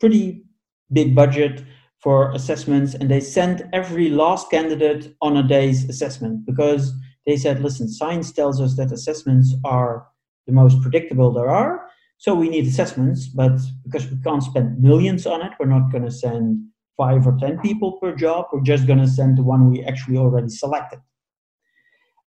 pretty 0.00 0.44
big 0.92 1.14
budget 1.14 1.64
for 2.00 2.30
assessments 2.32 2.94
and 2.94 3.10
they 3.10 3.20
sent 3.20 3.62
every 3.72 4.08
last 4.08 4.48
candidate 4.50 5.14
on 5.20 5.36
a 5.36 5.42
day's 5.42 5.88
assessment 5.88 6.46
because 6.46 6.92
they 7.26 7.36
said 7.36 7.60
listen 7.60 7.88
science 7.88 8.30
tells 8.30 8.60
us 8.60 8.76
that 8.76 8.92
assessments 8.92 9.52
are 9.64 10.06
the 10.46 10.52
most 10.52 10.80
predictable 10.80 11.32
there 11.32 11.50
are 11.50 11.88
so 12.16 12.36
we 12.36 12.48
need 12.48 12.64
assessments 12.68 13.26
but 13.26 13.58
because 13.82 14.08
we 14.08 14.16
can't 14.22 14.44
spend 14.44 14.80
millions 14.80 15.26
on 15.26 15.42
it 15.42 15.52
we're 15.58 15.66
not 15.66 15.90
going 15.90 16.04
to 16.04 16.10
send 16.10 16.68
five 16.98 17.26
or 17.26 17.38
ten 17.38 17.58
people 17.60 17.92
per 17.92 18.14
job. 18.14 18.46
We're 18.52 18.60
just 18.60 18.86
going 18.86 18.98
to 18.98 19.06
send 19.08 19.38
the 19.38 19.42
one 19.42 19.70
we 19.70 19.82
actually 19.84 20.18
already 20.18 20.50
selected 20.50 20.98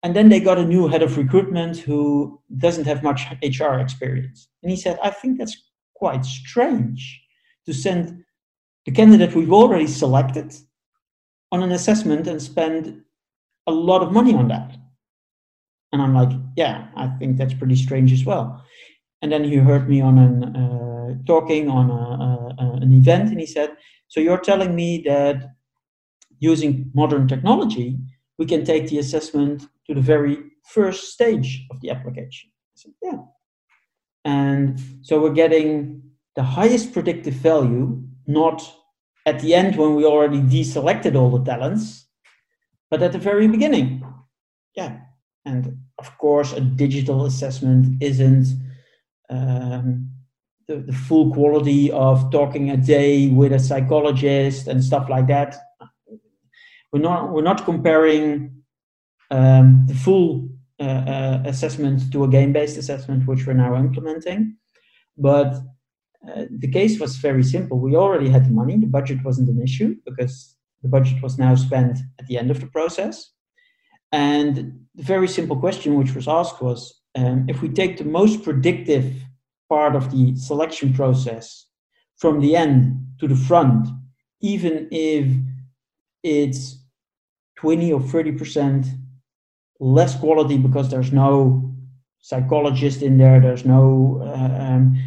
and 0.07 0.15
then 0.15 0.29
they 0.29 0.39
got 0.39 0.57
a 0.57 0.63
new 0.63 0.87
head 0.87 1.03
of 1.03 1.17
recruitment 1.17 1.79
who 1.79 2.41
doesn't 2.59 2.87
have 2.87 3.03
much 3.03 3.25
HR 3.43 3.73
experience. 3.73 4.47
And 4.63 4.71
he 4.71 4.77
said, 4.77 4.97
I 5.03 5.09
think 5.09 5.37
that's 5.37 5.69
quite 5.95 6.23
strange 6.23 7.21
to 7.65 7.73
send 7.73 8.23
the 8.85 8.93
candidate 8.93 9.35
we've 9.35 9.51
already 9.51 9.85
selected 9.85 10.55
on 11.51 11.61
an 11.61 11.73
assessment 11.73 12.25
and 12.25 12.41
spend 12.41 13.03
a 13.67 13.71
lot 13.73 14.01
of 14.01 14.13
money 14.13 14.33
on 14.33 14.47
that. 14.47 14.77
And 15.91 16.01
I'm 16.01 16.13
like, 16.13 16.31
yeah, 16.55 16.87
I 16.95 17.07
think 17.19 17.35
that's 17.35 17.53
pretty 17.53 17.75
strange 17.75 18.13
as 18.13 18.23
well. 18.23 18.63
And 19.21 19.29
then 19.29 19.43
he 19.43 19.57
heard 19.57 19.89
me 19.89 19.99
on 19.99 20.17
an 20.19 20.55
uh, 20.55 21.15
talking 21.25 21.67
on 21.69 21.89
a, 21.91 22.63
a, 22.63 22.71
an 22.77 22.93
event, 22.93 23.29
and 23.31 23.41
he 23.41 23.45
said, 23.45 23.71
"So 24.07 24.21
you're 24.21 24.39
telling 24.39 24.73
me 24.73 25.03
that 25.05 25.55
using 26.39 26.91
modern 26.93 27.27
technology, 27.27 27.97
we 28.37 28.45
can 28.45 28.63
take 28.63 28.87
the 28.87 28.99
assessment 28.99 29.67
to 29.87 29.93
the 29.93 30.01
very 30.01 30.37
first 30.63 31.11
stage 31.13 31.65
of 31.71 31.79
the 31.81 31.89
application?" 31.89 32.49
Said, 32.75 32.93
"Yeah." 33.01 33.19
And 34.25 34.79
so 35.01 35.21
we're 35.21 35.33
getting 35.33 36.03
the 36.35 36.43
highest 36.43 36.93
predictive 36.93 37.33
value, 37.33 38.03
not 38.27 38.61
at 39.25 39.39
the 39.39 39.53
end 39.53 39.75
when 39.75 39.95
we 39.95 40.05
already 40.05 40.41
deselected 40.41 41.15
all 41.15 41.31
the 41.31 41.43
talents, 41.43 42.07
but 42.89 43.01
at 43.01 43.11
the 43.11 43.19
very 43.19 43.47
beginning. 43.47 44.03
Yeah. 44.75 44.99
And 45.45 45.77
of 45.97 46.17
course, 46.17 46.53
a 46.53 46.61
digital 46.61 47.25
assessment 47.25 48.01
isn't 48.01 48.47
um, 49.29 50.09
the, 50.67 50.77
the 50.77 50.93
full 50.93 51.33
quality 51.33 51.91
of 51.91 52.31
talking 52.31 52.69
a 52.69 52.77
day 52.77 53.29
with 53.29 53.51
a 53.51 53.59
psychologist 53.59 54.67
and 54.67 54.83
stuff 54.83 55.09
like 55.09 55.27
that. 55.27 55.55
We're 56.97 57.03
not 57.03 57.31
we're 57.31 57.43
not 57.43 57.63
comparing 57.63 58.63
um, 59.29 59.85
the 59.85 59.93
full 59.93 60.49
uh, 60.79 60.83
uh, 60.83 61.43
assessment 61.45 62.11
to 62.11 62.23
a 62.23 62.27
game-based 62.27 62.75
assessment, 62.75 63.27
which 63.27 63.45
we're 63.45 63.53
now 63.53 63.75
implementing. 63.75 64.57
But 65.15 65.53
uh, 66.27 66.45
the 66.49 66.71
case 66.71 66.99
was 66.99 67.17
very 67.17 67.43
simple. 67.43 67.79
We 67.79 67.95
already 67.95 68.29
had 68.29 68.47
the 68.47 68.51
money. 68.51 68.77
The 68.77 68.87
budget 68.87 69.23
wasn't 69.23 69.49
an 69.49 69.61
issue 69.61 69.95
because 70.05 70.55
the 70.81 70.89
budget 70.89 71.21
was 71.21 71.37
now 71.37 71.53
spent 71.53 71.99
at 72.19 72.25
the 72.25 72.39
end 72.39 72.49
of 72.49 72.61
the 72.61 72.67
process. 72.67 73.31
And 74.11 74.55
the 74.95 75.03
very 75.03 75.27
simple 75.27 75.57
question 75.57 75.99
which 75.99 76.15
was 76.15 76.27
asked 76.27 76.63
was 76.63 76.99
um, 77.13 77.45
if 77.47 77.61
we 77.61 77.69
take 77.69 77.97
the 77.97 78.05
most 78.05 78.43
predictive 78.43 79.13
part 79.69 79.95
of 79.95 80.11
the 80.11 80.35
selection 80.35 80.93
process 80.95 81.67
from 82.17 82.39
the 82.39 82.55
end 82.55 83.05
to 83.19 83.27
the 83.27 83.35
front, 83.35 83.87
even 84.41 84.87
if 84.89 85.27
it's 86.23 86.76
20 87.57 87.91
or 87.91 87.99
30% 87.99 88.87
less 89.79 90.15
quality 90.19 90.57
because 90.57 90.89
there's 90.89 91.11
no 91.11 91.75
psychologist 92.19 93.01
in 93.01 93.17
there, 93.17 93.39
there's 93.39 93.65
no 93.65 94.21
uh, 94.23 94.63
um, 94.63 94.97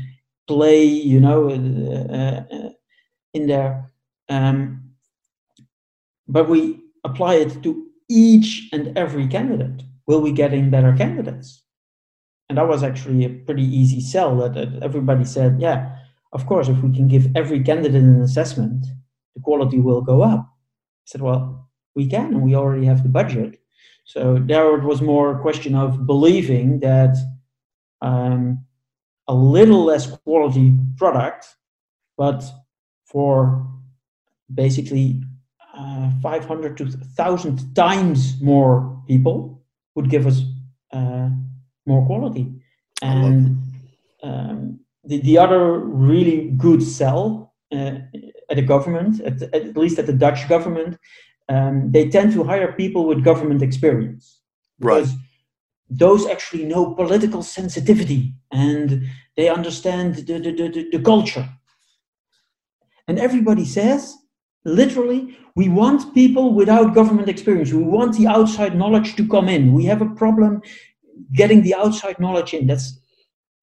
play, 0.47 0.85
you 0.85 1.21
know, 1.21 1.51
uh, 1.51 2.55
uh, 2.55 2.71
in 3.35 3.47
there. 3.47 3.91
Um, 4.29 4.91
but 6.29 6.49
we 6.49 6.81
apply 7.05 7.35
it 7.37 7.63
to 7.63 7.87
each 8.09 8.69
and 8.73 8.97
every 8.97 9.27
candidate. 9.27 9.83
Will 10.07 10.21
we 10.21 10.33
getting 10.33 10.71
better 10.71 10.95
candidates? 10.97 11.63
And 12.49 12.59
that 12.59 12.69
was 12.69 12.83
actually 12.83 13.25
a 13.25 13.31
pretty 13.31 13.65
easy 13.65 14.01
sell 14.01 14.37
that, 14.39 14.55
that 14.55 14.83
everybody 14.83 15.25
said, 15.25 15.61
yeah, 15.61 15.97
of 16.33 16.47
course, 16.47 16.69
if 16.69 16.83
we 16.83 16.95
can 16.95 17.07
give 17.07 17.29
every 17.37 17.63
candidate 17.63 18.03
an 18.03 18.23
assessment, 18.23 18.87
the 19.35 19.41
quality 19.43 19.79
will 19.79 20.01
go 20.01 20.23
up. 20.23 20.41
I 20.41 21.07
said, 21.07 21.23
well, 21.23 21.70
we 21.95 22.07
can, 22.07 22.35
and 22.35 22.43
we 22.43 22.55
already 22.55 22.87
have 22.87 23.03
the 23.03 23.09
budget. 23.09 23.61
So 24.05 24.39
there 24.39 24.77
it 24.77 24.85
was 24.85 25.01
more 25.01 25.37
a 25.37 25.41
question 25.41 25.75
of 25.75 26.07
believing 26.07 26.81
that 26.81 27.17
um, 28.03 28.65
a 29.29 29.35
little 29.35 29.85
less 29.85 30.11
quality 30.25 30.77
product, 30.97 31.47
but 32.17 32.43
for 33.05 33.67
basically 34.53 35.23
uh, 35.77 36.11
500 36.21 36.77
to 36.79 36.85
1,000 36.85 37.75
times 37.75 38.41
more 38.41 39.01
people 39.07 39.63
would 39.95 40.11
give 40.11 40.27
us 40.27 40.43
uh, 40.93 41.29
more 41.87 42.05
quality. 42.07 42.53
And 43.03 43.63
um, 44.23 44.81
the, 45.05 45.21
the 45.21 45.39
other 45.39 45.79
really 45.79 46.51
good 46.57 46.83
sell 46.83 47.55
uh, 47.73 47.99
at 48.51 48.57
the 48.57 48.63
government, 48.63 49.21
at, 49.21 49.43
at 49.55 49.77
least 49.77 49.99
at 49.99 50.07
the 50.07 50.13
Dutch 50.13 50.49
government, 50.49 50.99
um, 51.51 51.91
they 51.91 52.09
tend 52.09 52.33
to 52.33 52.45
hire 52.45 52.73
people 52.73 53.07
with 53.07 53.25
government 53.25 53.61
experience. 53.61 54.41
Right. 54.79 55.07
Those 55.91 56.29
actually 56.29 56.65
know 56.65 56.95
political 56.95 57.43
sensitivity 57.43 58.33
and 58.53 59.09
they 59.37 59.49
understand 59.49 60.15
the, 60.15 60.39
the, 60.39 60.53
the, 60.53 60.89
the 60.93 61.03
culture. 61.03 61.49
And 63.09 63.19
everybody 63.19 63.65
says, 63.65 64.17
literally, 64.65 65.37
we 65.57 65.69
want 65.69 66.15
people 66.15 66.55
without 66.55 66.95
government 66.95 67.29
experience. 67.29 67.73
We 67.73 67.83
want 67.83 68.17
the 68.17 68.29
outside 68.29 68.77
knowledge 68.77 69.17
to 69.17 69.27
come 69.27 69.49
in. 69.49 69.73
We 69.73 69.85
have 69.87 70.01
a 70.01 70.15
problem 70.15 70.63
getting 71.35 71.63
the 71.63 71.75
outside 71.75 72.21
knowledge 72.21 72.55
in. 72.55 72.69
That's 72.69 73.01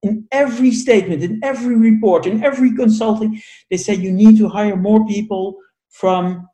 in 0.04 0.28
every 0.32 0.72
statement, 0.72 1.24
in 1.24 1.40
every 1.42 1.76
report, 1.76 2.26
in 2.26 2.44
every 2.44 2.76
consulting. 2.76 3.42
They 3.72 3.78
say 3.78 3.94
you 3.96 4.12
need 4.12 4.38
to 4.40 4.50
hire 4.50 4.76
more 4.76 5.08
people 5.08 5.56
from 5.90 6.48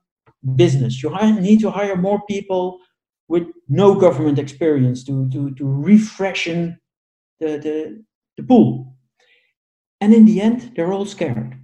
business. 0.55 1.01
You 1.01 1.09
need 1.39 1.59
to 1.61 1.71
hire 1.71 1.95
more 1.95 2.21
people 2.27 2.79
with 3.27 3.47
no 3.69 3.95
government 3.95 4.39
experience 4.39 5.03
to, 5.05 5.29
to, 5.31 5.51
to 5.55 5.63
refreshen 5.63 6.77
the, 7.39 7.57
the, 7.57 8.03
the 8.37 8.43
pool. 8.43 8.95
And 10.01 10.13
in 10.13 10.25
the 10.25 10.41
end, 10.41 10.73
they're 10.75 10.91
all 10.91 11.05
scared. 11.05 11.57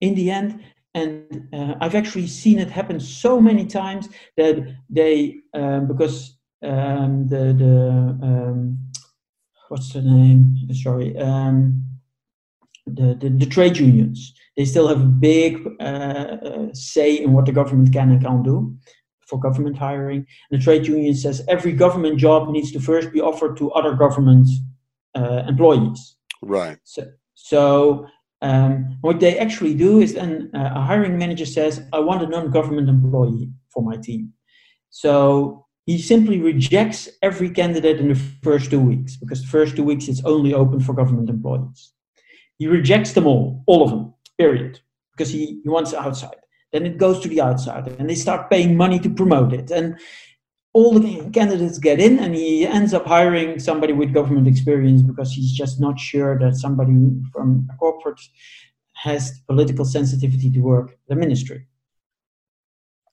In 0.00 0.14
the 0.14 0.30
end, 0.30 0.60
and 0.94 1.48
uh, 1.52 1.74
I've 1.80 1.94
actually 1.94 2.26
seen 2.26 2.58
it 2.58 2.70
happen 2.70 2.98
so 2.98 3.40
many 3.40 3.66
times 3.66 4.08
that 4.36 4.76
they, 4.90 5.36
um, 5.54 5.86
because 5.86 6.36
um, 6.62 7.28
the 7.28 7.52
the 7.52 8.18
um, 8.22 8.78
what's 9.68 9.92
the 9.92 10.02
name? 10.02 10.56
Sorry, 10.72 11.16
um, 11.18 11.84
the, 12.86 13.14
the, 13.14 13.28
the 13.28 13.46
trade 13.46 13.76
unions. 13.76 14.34
They 14.58 14.64
still 14.64 14.88
have 14.88 15.00
a 15.00 15.04
big 15.04 15.64
uh, 15.80 16.66
say 16.72 17.22
in 17.22 17.32
what 17.32 17.46
the 17.46 17.52
government 17.52 17.92
can 17.92 18.10
and 18.10 18.20
can't 18.20 18.42
do 18.44 18.76
for 19.24 19.38
government 19.38 19.78
hiring. 19.78 20.26
And 20.50 20.60
the 20.60 20.64
trade 20.64 20.84
union 20.84 21.14
says 21.14 21.44
every 21.46 21.70
government 21.70 22.18
job 22.18 22.50
needs 22.50 22.72
to 22.72 22.80
first 22.80 23.12
be 23.12 23.20
offered 23.20 23.56
to 23.58 23.70
other 23.70 23.94
government 23.94 24.48
uh, 25.14 25.44
employees. 25.46 26.16
Right. 26.42 26.78
So, 26.82 27.06
so 27.34 28.06
um, 28.42 28.98
what 29.00 29.20
they 29.20 29.38
actually 29.38 29.74
do 29.74 30.00
is 30.00 30.14
then 30.14 30.50
uh, 30.52 30.72
a 30.74 30.80
hiring 30.80 31.16
manager 31.16 31.46
says, 31.46 31.80
I 31.92 32.00
want 32.00 32.24
a 32.24 32.26
non 32.26 32.50
government 32.50 32.88
employee 32.88 33.52
for 33.72 33.84
my 33.84 33.96
team. 33.96 34.32
So 34.90 35.66
he 35.86 35.98
simply 35.98 36.40
rejects 36.40 37.08
every 37.22 37.50
candidate 37.50 38.00
in 38.00 38.08
the 38.08 38.20
first 38.42 38.72
two 38.72 38.80
weeks 38.80 39.16
because 39.16 39.40
the 39.40 39.48
first 39.48 39.76
two 39.76 39.84
weeks 39.84 40.08
it's 40.08 40.24
only 40.24 40.52
open 40.52 40.80
for 40.80 40.94
government 40.94 41.30
employees. 41.30 41.92
He 42.58 42.66
rejects 42.66 43.12
them 43.12 43.28
all, 43.28 43.62
all 43.68 43.84
of 43.84 43.90
them, 43.90 44.14
period, 44.38 44.80
because 45.12 45.30
he, 45.30 45.60
he 45.62 45.68
wants 45.68 45.92
outside. 45.94 46.36
Then 46.72 46.86
it 46.86 46.98
goes 46.98 47.20
to 47.20 47.28
the 47.28 47.40
outside 47.40 47.88
and 47.88 48.08
they 48.08 48.14
start 48.14 48.50
paying 48.50 48.76
money 48.76 48.98
to 49.00 49.10
promote 49.10 49.52
it. 49.52 49.70
And 49.70 49.98
all 50.74 50.98
the 50.98 51.30
candidates 51.30 51.78
get 51.78 51.98
in 51.98 52.18
and 52.18 52.34
he 52.34 52.66
ends 52.66 52.92
up 52.92 53.06
hiring 53.06 53.58
somebody 53.58 53.92
with 53.94 54.12
government 54.12 54.46
experience 54.46 55.02
because 55.02 55.32
he's 55.32 55.52
just 55.52 55.80
not 55.80 55.98
sure 55.98 56.38
that 56.38 56.56
somebody 56.56 56.92
from 57.32 57.68
a 57.72 57.76
corporate 57.76 58.20
has 58.94 59.40
political 59.48 59.84
sensitivity 59.84 60.50
to 60.50 60.60
work 60.60 60.96
the 61.08 61.16
ministry. 61.16 61.66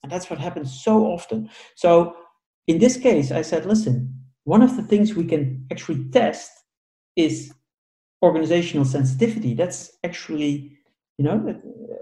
And 0.03 0.11
that's 0.11 0.29
what 0.29 0.39
happens 0.39 0.83
so 0.83 1.05
often. 1.05 1.49
So 1.75 2.15
in 2.67 2.77
this 2.77 2.97
case, 2.97 3.31
I 3.31 3.41
said, 3.41 3.65
listen, 3.65 4.19
one 4.43 4.61
of 4.61 4.75
the 4.75 4.83
things 4.83 5.15
we 5.15 5.25
can 5.25 5.65
actually 5.71 6.03
test 6.09 6.51
is 7.15 7.53
organizational 8.21 8.85
sensitivity. 8.85 9.53
That's 9.53 9.97
actually, 10.03 10.77
you 11.17 11.25
know, 11.25 11.61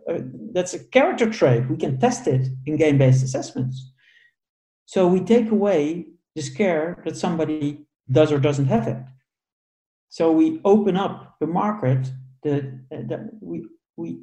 uh, 0.10 0.19
that's 0.54 0.73
a 0.73 0.80
character 0.80 1.30
trait. 1.30 1.69
We 1.69 1.78
can 1.78 1.99
test 1.99 2.28
it 2.28 2.47
in 2.65 2.78
game 2.78 2.97
based 2.97 3.23
assessments. 3.23 3.91
So 4.86 5.08
we 5.08 5.21
take 5.21 5.52
away 5.52 6.08
the 6.36 6.41
scare 6.41 7.02
that 7.06 7.15
somebody 7.15 7.86
does 8.12 8.32
or 8.32 8.39
doesn't 8.39 8.67
have 8.67 8.88
it. 8.88 8.97
So 10.10 10.32
we 10.32 10.62
open 10.65 10.97
up 10.97 11.36
the 11.39 11.47
market 11.47 12.12
that, 12.43 12.63
that 12.91 13.30
we, 13.41 13.65
we 13.95 14.19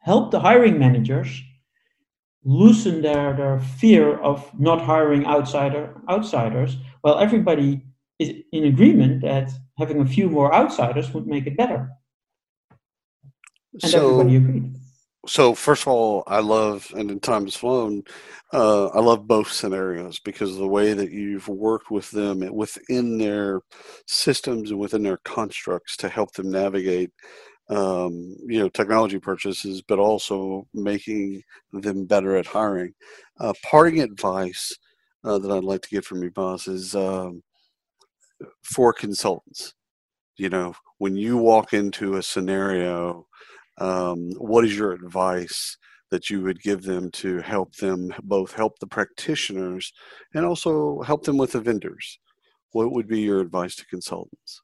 help 0.00 0.30
the 0.30 0.40
hiring 0.40 0.78
managers 0.78 1.40
loosen 2.44 3.02
their, 3.02 3.34
their 3.34 3.60
fear 3.60 4.18
of 4.18 4.50
not 4.58 4.80
hiring 4.80 5.24
outsider 5.26 5.94
outsiders 6.10 6.76
while 7.02 7.18
everybody 7.18 7.82
is 8.18 8.34
in 8.52 8.64
agreement 8.64 9.22
that 9.22 9.50
having 9.78 10.00
a 10.00 10.06
few 10.06 10.28
more 10.28 10.52
outsiders 10.54 11.14
would 11.14 11.26
make 11.26 11.46
it 11.46 11.56
better 11.56 11.88
and 13.74 13.90
so, 13.90 14.20
everybody 14.20 14.36
agreed 14.36 14.74
so 15.26 15.54
first 15.54 15.82
of 15.82 15.88
all, 15.88 16.24
I 16.26 16.40
love, 16.40 16.92
and 16.96 17.10
in 17.10 17.20
times 17.20 17.56
flown, 17.56 18.02
uh, 18.52 18.86
I 18.88 19.00
love 19.00 19.28
both 19.28 19.52
scenarios 19.52 20.18
because 20.18 20.56
the 20.56 20.66
way 20.66 20.94
that 20.94 21.12
you've 21.12 21.48
worked 21.48 21.90
with 21.90 22.10
them 22.10 22.40
within 22.52 23.18
their 23.18 23.60
systems 24.06 24.70
and 24.70 24.80
within 24.80 25.02
their 25.02 25.18
constructs 25.18 25.96
to 25.98 26.08
help 26.08 26.32
them 26.32 26.50
navigate, 26.50 27.12
um, 27.70 28.36
you 28.46 28.58
know, 28.58 28.68
technology 28.68 29.18
purchases, 29.18 29.80
but 29.82 30.00
also 30.00 30.66
making 30.74 31.42
them 31.72 32.04
better 32.04 32.36
at 32.36 32.46
hiring. 32.46 32.92
Uh, 33.38 33.52
parting 33.64 34.00
advice 34.00 34.76
uh, 35.24 35.38
that 35.38 35.52
I'd 35.52 35.64
like 35.64 35.82
to 35.82 35.90
get 35.90 36.04
from 36.04 36.22
you, 36.24 36.32
Bas, 36.32 36.66
is 36.66 36.96
um, 36.96 37.42
for 38.64 38.92
consultants. 38.92 39.74
You 40.36 40.48
know, 40.48 40.74
when 40.98 41.14
you 41.14 41.36
walk 41.36 41.74
into 41.74 42.16
a 42.16 42.22
scenario 42.22 43.26
um, 43.78 44.30
what 44.38 44.64
is 44.64 44.76
your 44.76 44.92
advice 44.92 45.76
that 46.10 46.28
you 46.28 46.42
would 46.42 46.62
give 46.62 46.82
them 46.82 47.10
to 47.10 47.40
help 47.40 47.74
them 47.76 48.12
both 48.22 48.52
help 48.52 48.78
the 48.78 48.86
practitioners 48.86 49.92
and 50.34 50.44
also 50.44 51.00
help 51.02 51.24
them 51.24 51.38
with 51.38 51.52
the 51.52 51.60
vendors? 51.60 52.18
What 52.72 52.92
would 52.92 53.08
be 53.08 53.20
your 53.20 53.40
advice 53.40 53.76
to 53.76 53.86
consultants? 53.86 54.62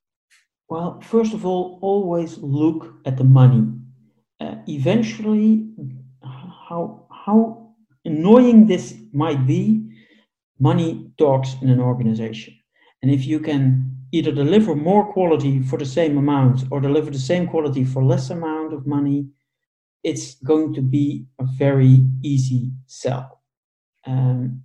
Well, 0.68 1.00
first 1.00 1.32
of 1.32 1.46
all, 1.46 1.78
always 1.80 2.38
look 2.38 2.94
at 3.06 3.16
the 3.16 3.24
money. 3.24 3.66
Uh, 4.40 4.56
eventually, 4.68 5.66
how 6.22 7.06
how 7.10 7.68
annoying 8.04 8.66
this 8.66 8.96
might 9.12 9.46
be, 9.46 9.82
money 10.58 11.10
talks 11.18 11.56
in 11.62 11.70
an 11.70 11.80
organization. 11.80 12.54
And 13.02 13.10
if 13.10 13.26
you 13.26 13.40
can 13.40 13.96
either 14.12 14.32
deliver 14.32 14.74
more 14.74 15.12
quality 15.12 15.62
for 15.62 15.78
the 15.78 15.86
same 15.86 16.16
amount 16.18 16.64
or 16.70 16.80
deliver 16.80 17.10
the 17.10 17.18
same 17.18 17.46
quality 17.46 17.84
for 17.84 18.02
less 18.02 18.30
amount 18.68 18.80
of 18.80 18.86
money, 18.86 19.26
it's 20.04 20.36
going 20.36 20.74
to 20.74 20.82
be 20.82 21.26
a 21.38 21.44
very 21.58 22.00
easy 22.22 22.70
sell. 22.86 23.42
Um, 24.06 24.62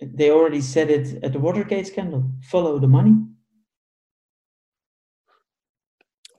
they 0.00 0.30
already 0.30 0.60
said 0.60 0.90
it 0.90 1.22
at 1.22 1.32
the 1.32 1.38
Watergate 1.38 1.86
scandal 1.86 2.30
follow 2.50 2.78
the 2.78 2.86
money. 2.86 3.16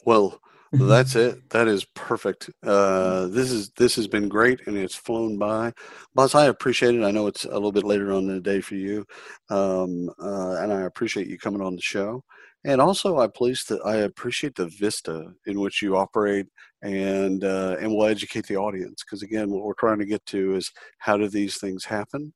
Well, 0.05 0.39
that's 0.71 1.15
it. 1.15 1.49
That 1.49 1.67
is 1.67 1.83
perfect. 1.95 2.49
Uh, 2.63 3.27
this 3.27 3.51
is 3.51 3.71
this 3.71 3.95
has 3.95 4.07
been 4.07 4.29
great, 4.29 4.67
and 4.67 4.77
it's 4.77 4.95
flown 4.95 5.37
by. 5.37 5.73
Bas, 6.13 6.35
I 6.35 6.45
appreciate 6.45 6.95
it. 6.95 7.03
I 7.03 7.11
know 7.11 7.27
it's 7.27 7.45
a 7.45 7.53
little 7.53 7.71
bit 7.71 7.83
later 7.83 8.11
on 8.13 8.29
in 8.29 8.35
the 8.35 8.41
day 8.41 8.61
for 8.61 8.75
you, 8.75 9.05
um, 9.49 10.09
uh, 10.21 10.57
and 10.61 10.71
I 10.71 10.81
appreciate 10.81 11.27
you 11.27 11.39
coming 11.39 11.61
on 11.61 11.75
the 11.75 11.81
show. 11.81 12.23
And 12.65 12.81
also, 12.81 13.19
I 13.19 13.27
pleased 13.27 13.69
that 13.69 13.81
I 13.85 13.97
appreciate 13.97 14.55
the 14.55 14.67
vista 14.67 15.31
in 15.45 15.61
which 15.61 15.81
you 15.81 15.95
operate, 15.95 16.47
and 16.81 17.43
uh, 17.43 17.77
and 17.79 17.89
will 17.89 18.05
educate 18.05 18.47
the 18.47 18.57
audience. 18.57 19.01
Because 19.03 19.23
again, 19.23 19.49
what 19.49 19.63
we're 19.63 19.73
trying 19.75 19.99
to 19.99 20.05
get 20.05 20.25
to 20.27 20.55
is 20.55 20.69
how 20.97 21.15
do 21.15 21.29
these 21.29 21.57
things 21.57 21.85
happen, 21.85 22.33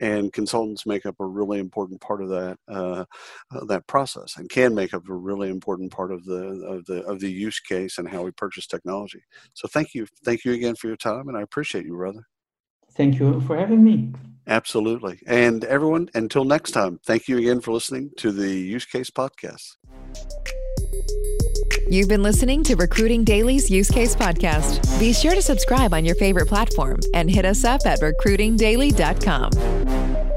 and 0.00 0.32
consultants 0.32 0.86
make 0.86 1.04
up 1.04 1.16
a 1.20 1.26
really 1.26 1.58
important 1.58 2.00
part 2.00 2.22
of 2.22 2.30
that 2.30 2.56
uh, 2.68 3.04
uh, 3.54 3.64
that 3.66 3.86
process, 3.86 4.38
and 4.38 4.48
can 4.48 4.74
make 4.74 4.94
up 4.94 5.06
a 5.10 5.14
really 5.14 5.50
important 5.50 5.92
part 5.92 6.10
of 6.10 6.24
the 6.24 6.42
of 6.66 6.86
the 6.86 7.02
of 7.04 7.20
the 7.20 7.30
use 7.30 7.60
case 7.60 7.98
and 7.98 8.08
how 8.08 8.22
we 8.22 8.30
purchase 8.30 8.66
technology. 8.66 9.22
So, 9.52 9.68
thank 9.68 9.92
you, 9.92 10.06
thank 10.24 10.46
you 10.46 10.52
again 10.52 10.76
for 10.76 10.86
your 10.86 10.96
time, 10.96 11.28
and 11.28 11.36
I 11.36 11.42
appreciate 11.42 11.84
you, 11.84 11.96
brother. 11.96 12.22
Thank 12.92 13.18
you 13.20 13.42
for 13.42 13.58
having 13.58 13.84
me. 13.84 14.12
Absolutely. 14.46 15.20
And 15.26 15.64
everyone, 15.64 16.08
until 16.14 16.44
next 16.44 16.72
time, 16.72 17.00
thank 17.04 17.28
you 17.28 17.38
again 17.38 17.60
for 17.60 17.72
listening 17.72 18.10
to 18.18 18.30
the 18.30 18.48
Use 18.48 18.84
Case 18.84 19.10
Podcast. 19.10 19.76
You've 21.88 22.08
been 22.08 22.22
listening 22.22 22.64
to 22.64 22.74
Recruiting 22.74 23.24
Daily's 23.24 23.70
Use 23.70 23.90
Case 23.90 24.16
Podcast. 24.16 24.98
Be 24.98 25.12
sure 25.12 25.34
to 25.34 25.42
subscribe 25.42 25.94
on 25.94 26.04
your 26.04 26.16
favorite 26.16 26.46
platform 26.46 26.98
and 27.14 27.30
hit 27.30 27.44
us 27.44 27.64
up 27.64 27.80
at 27.86 28.00
recruitingdaily.com. 28.00 30.35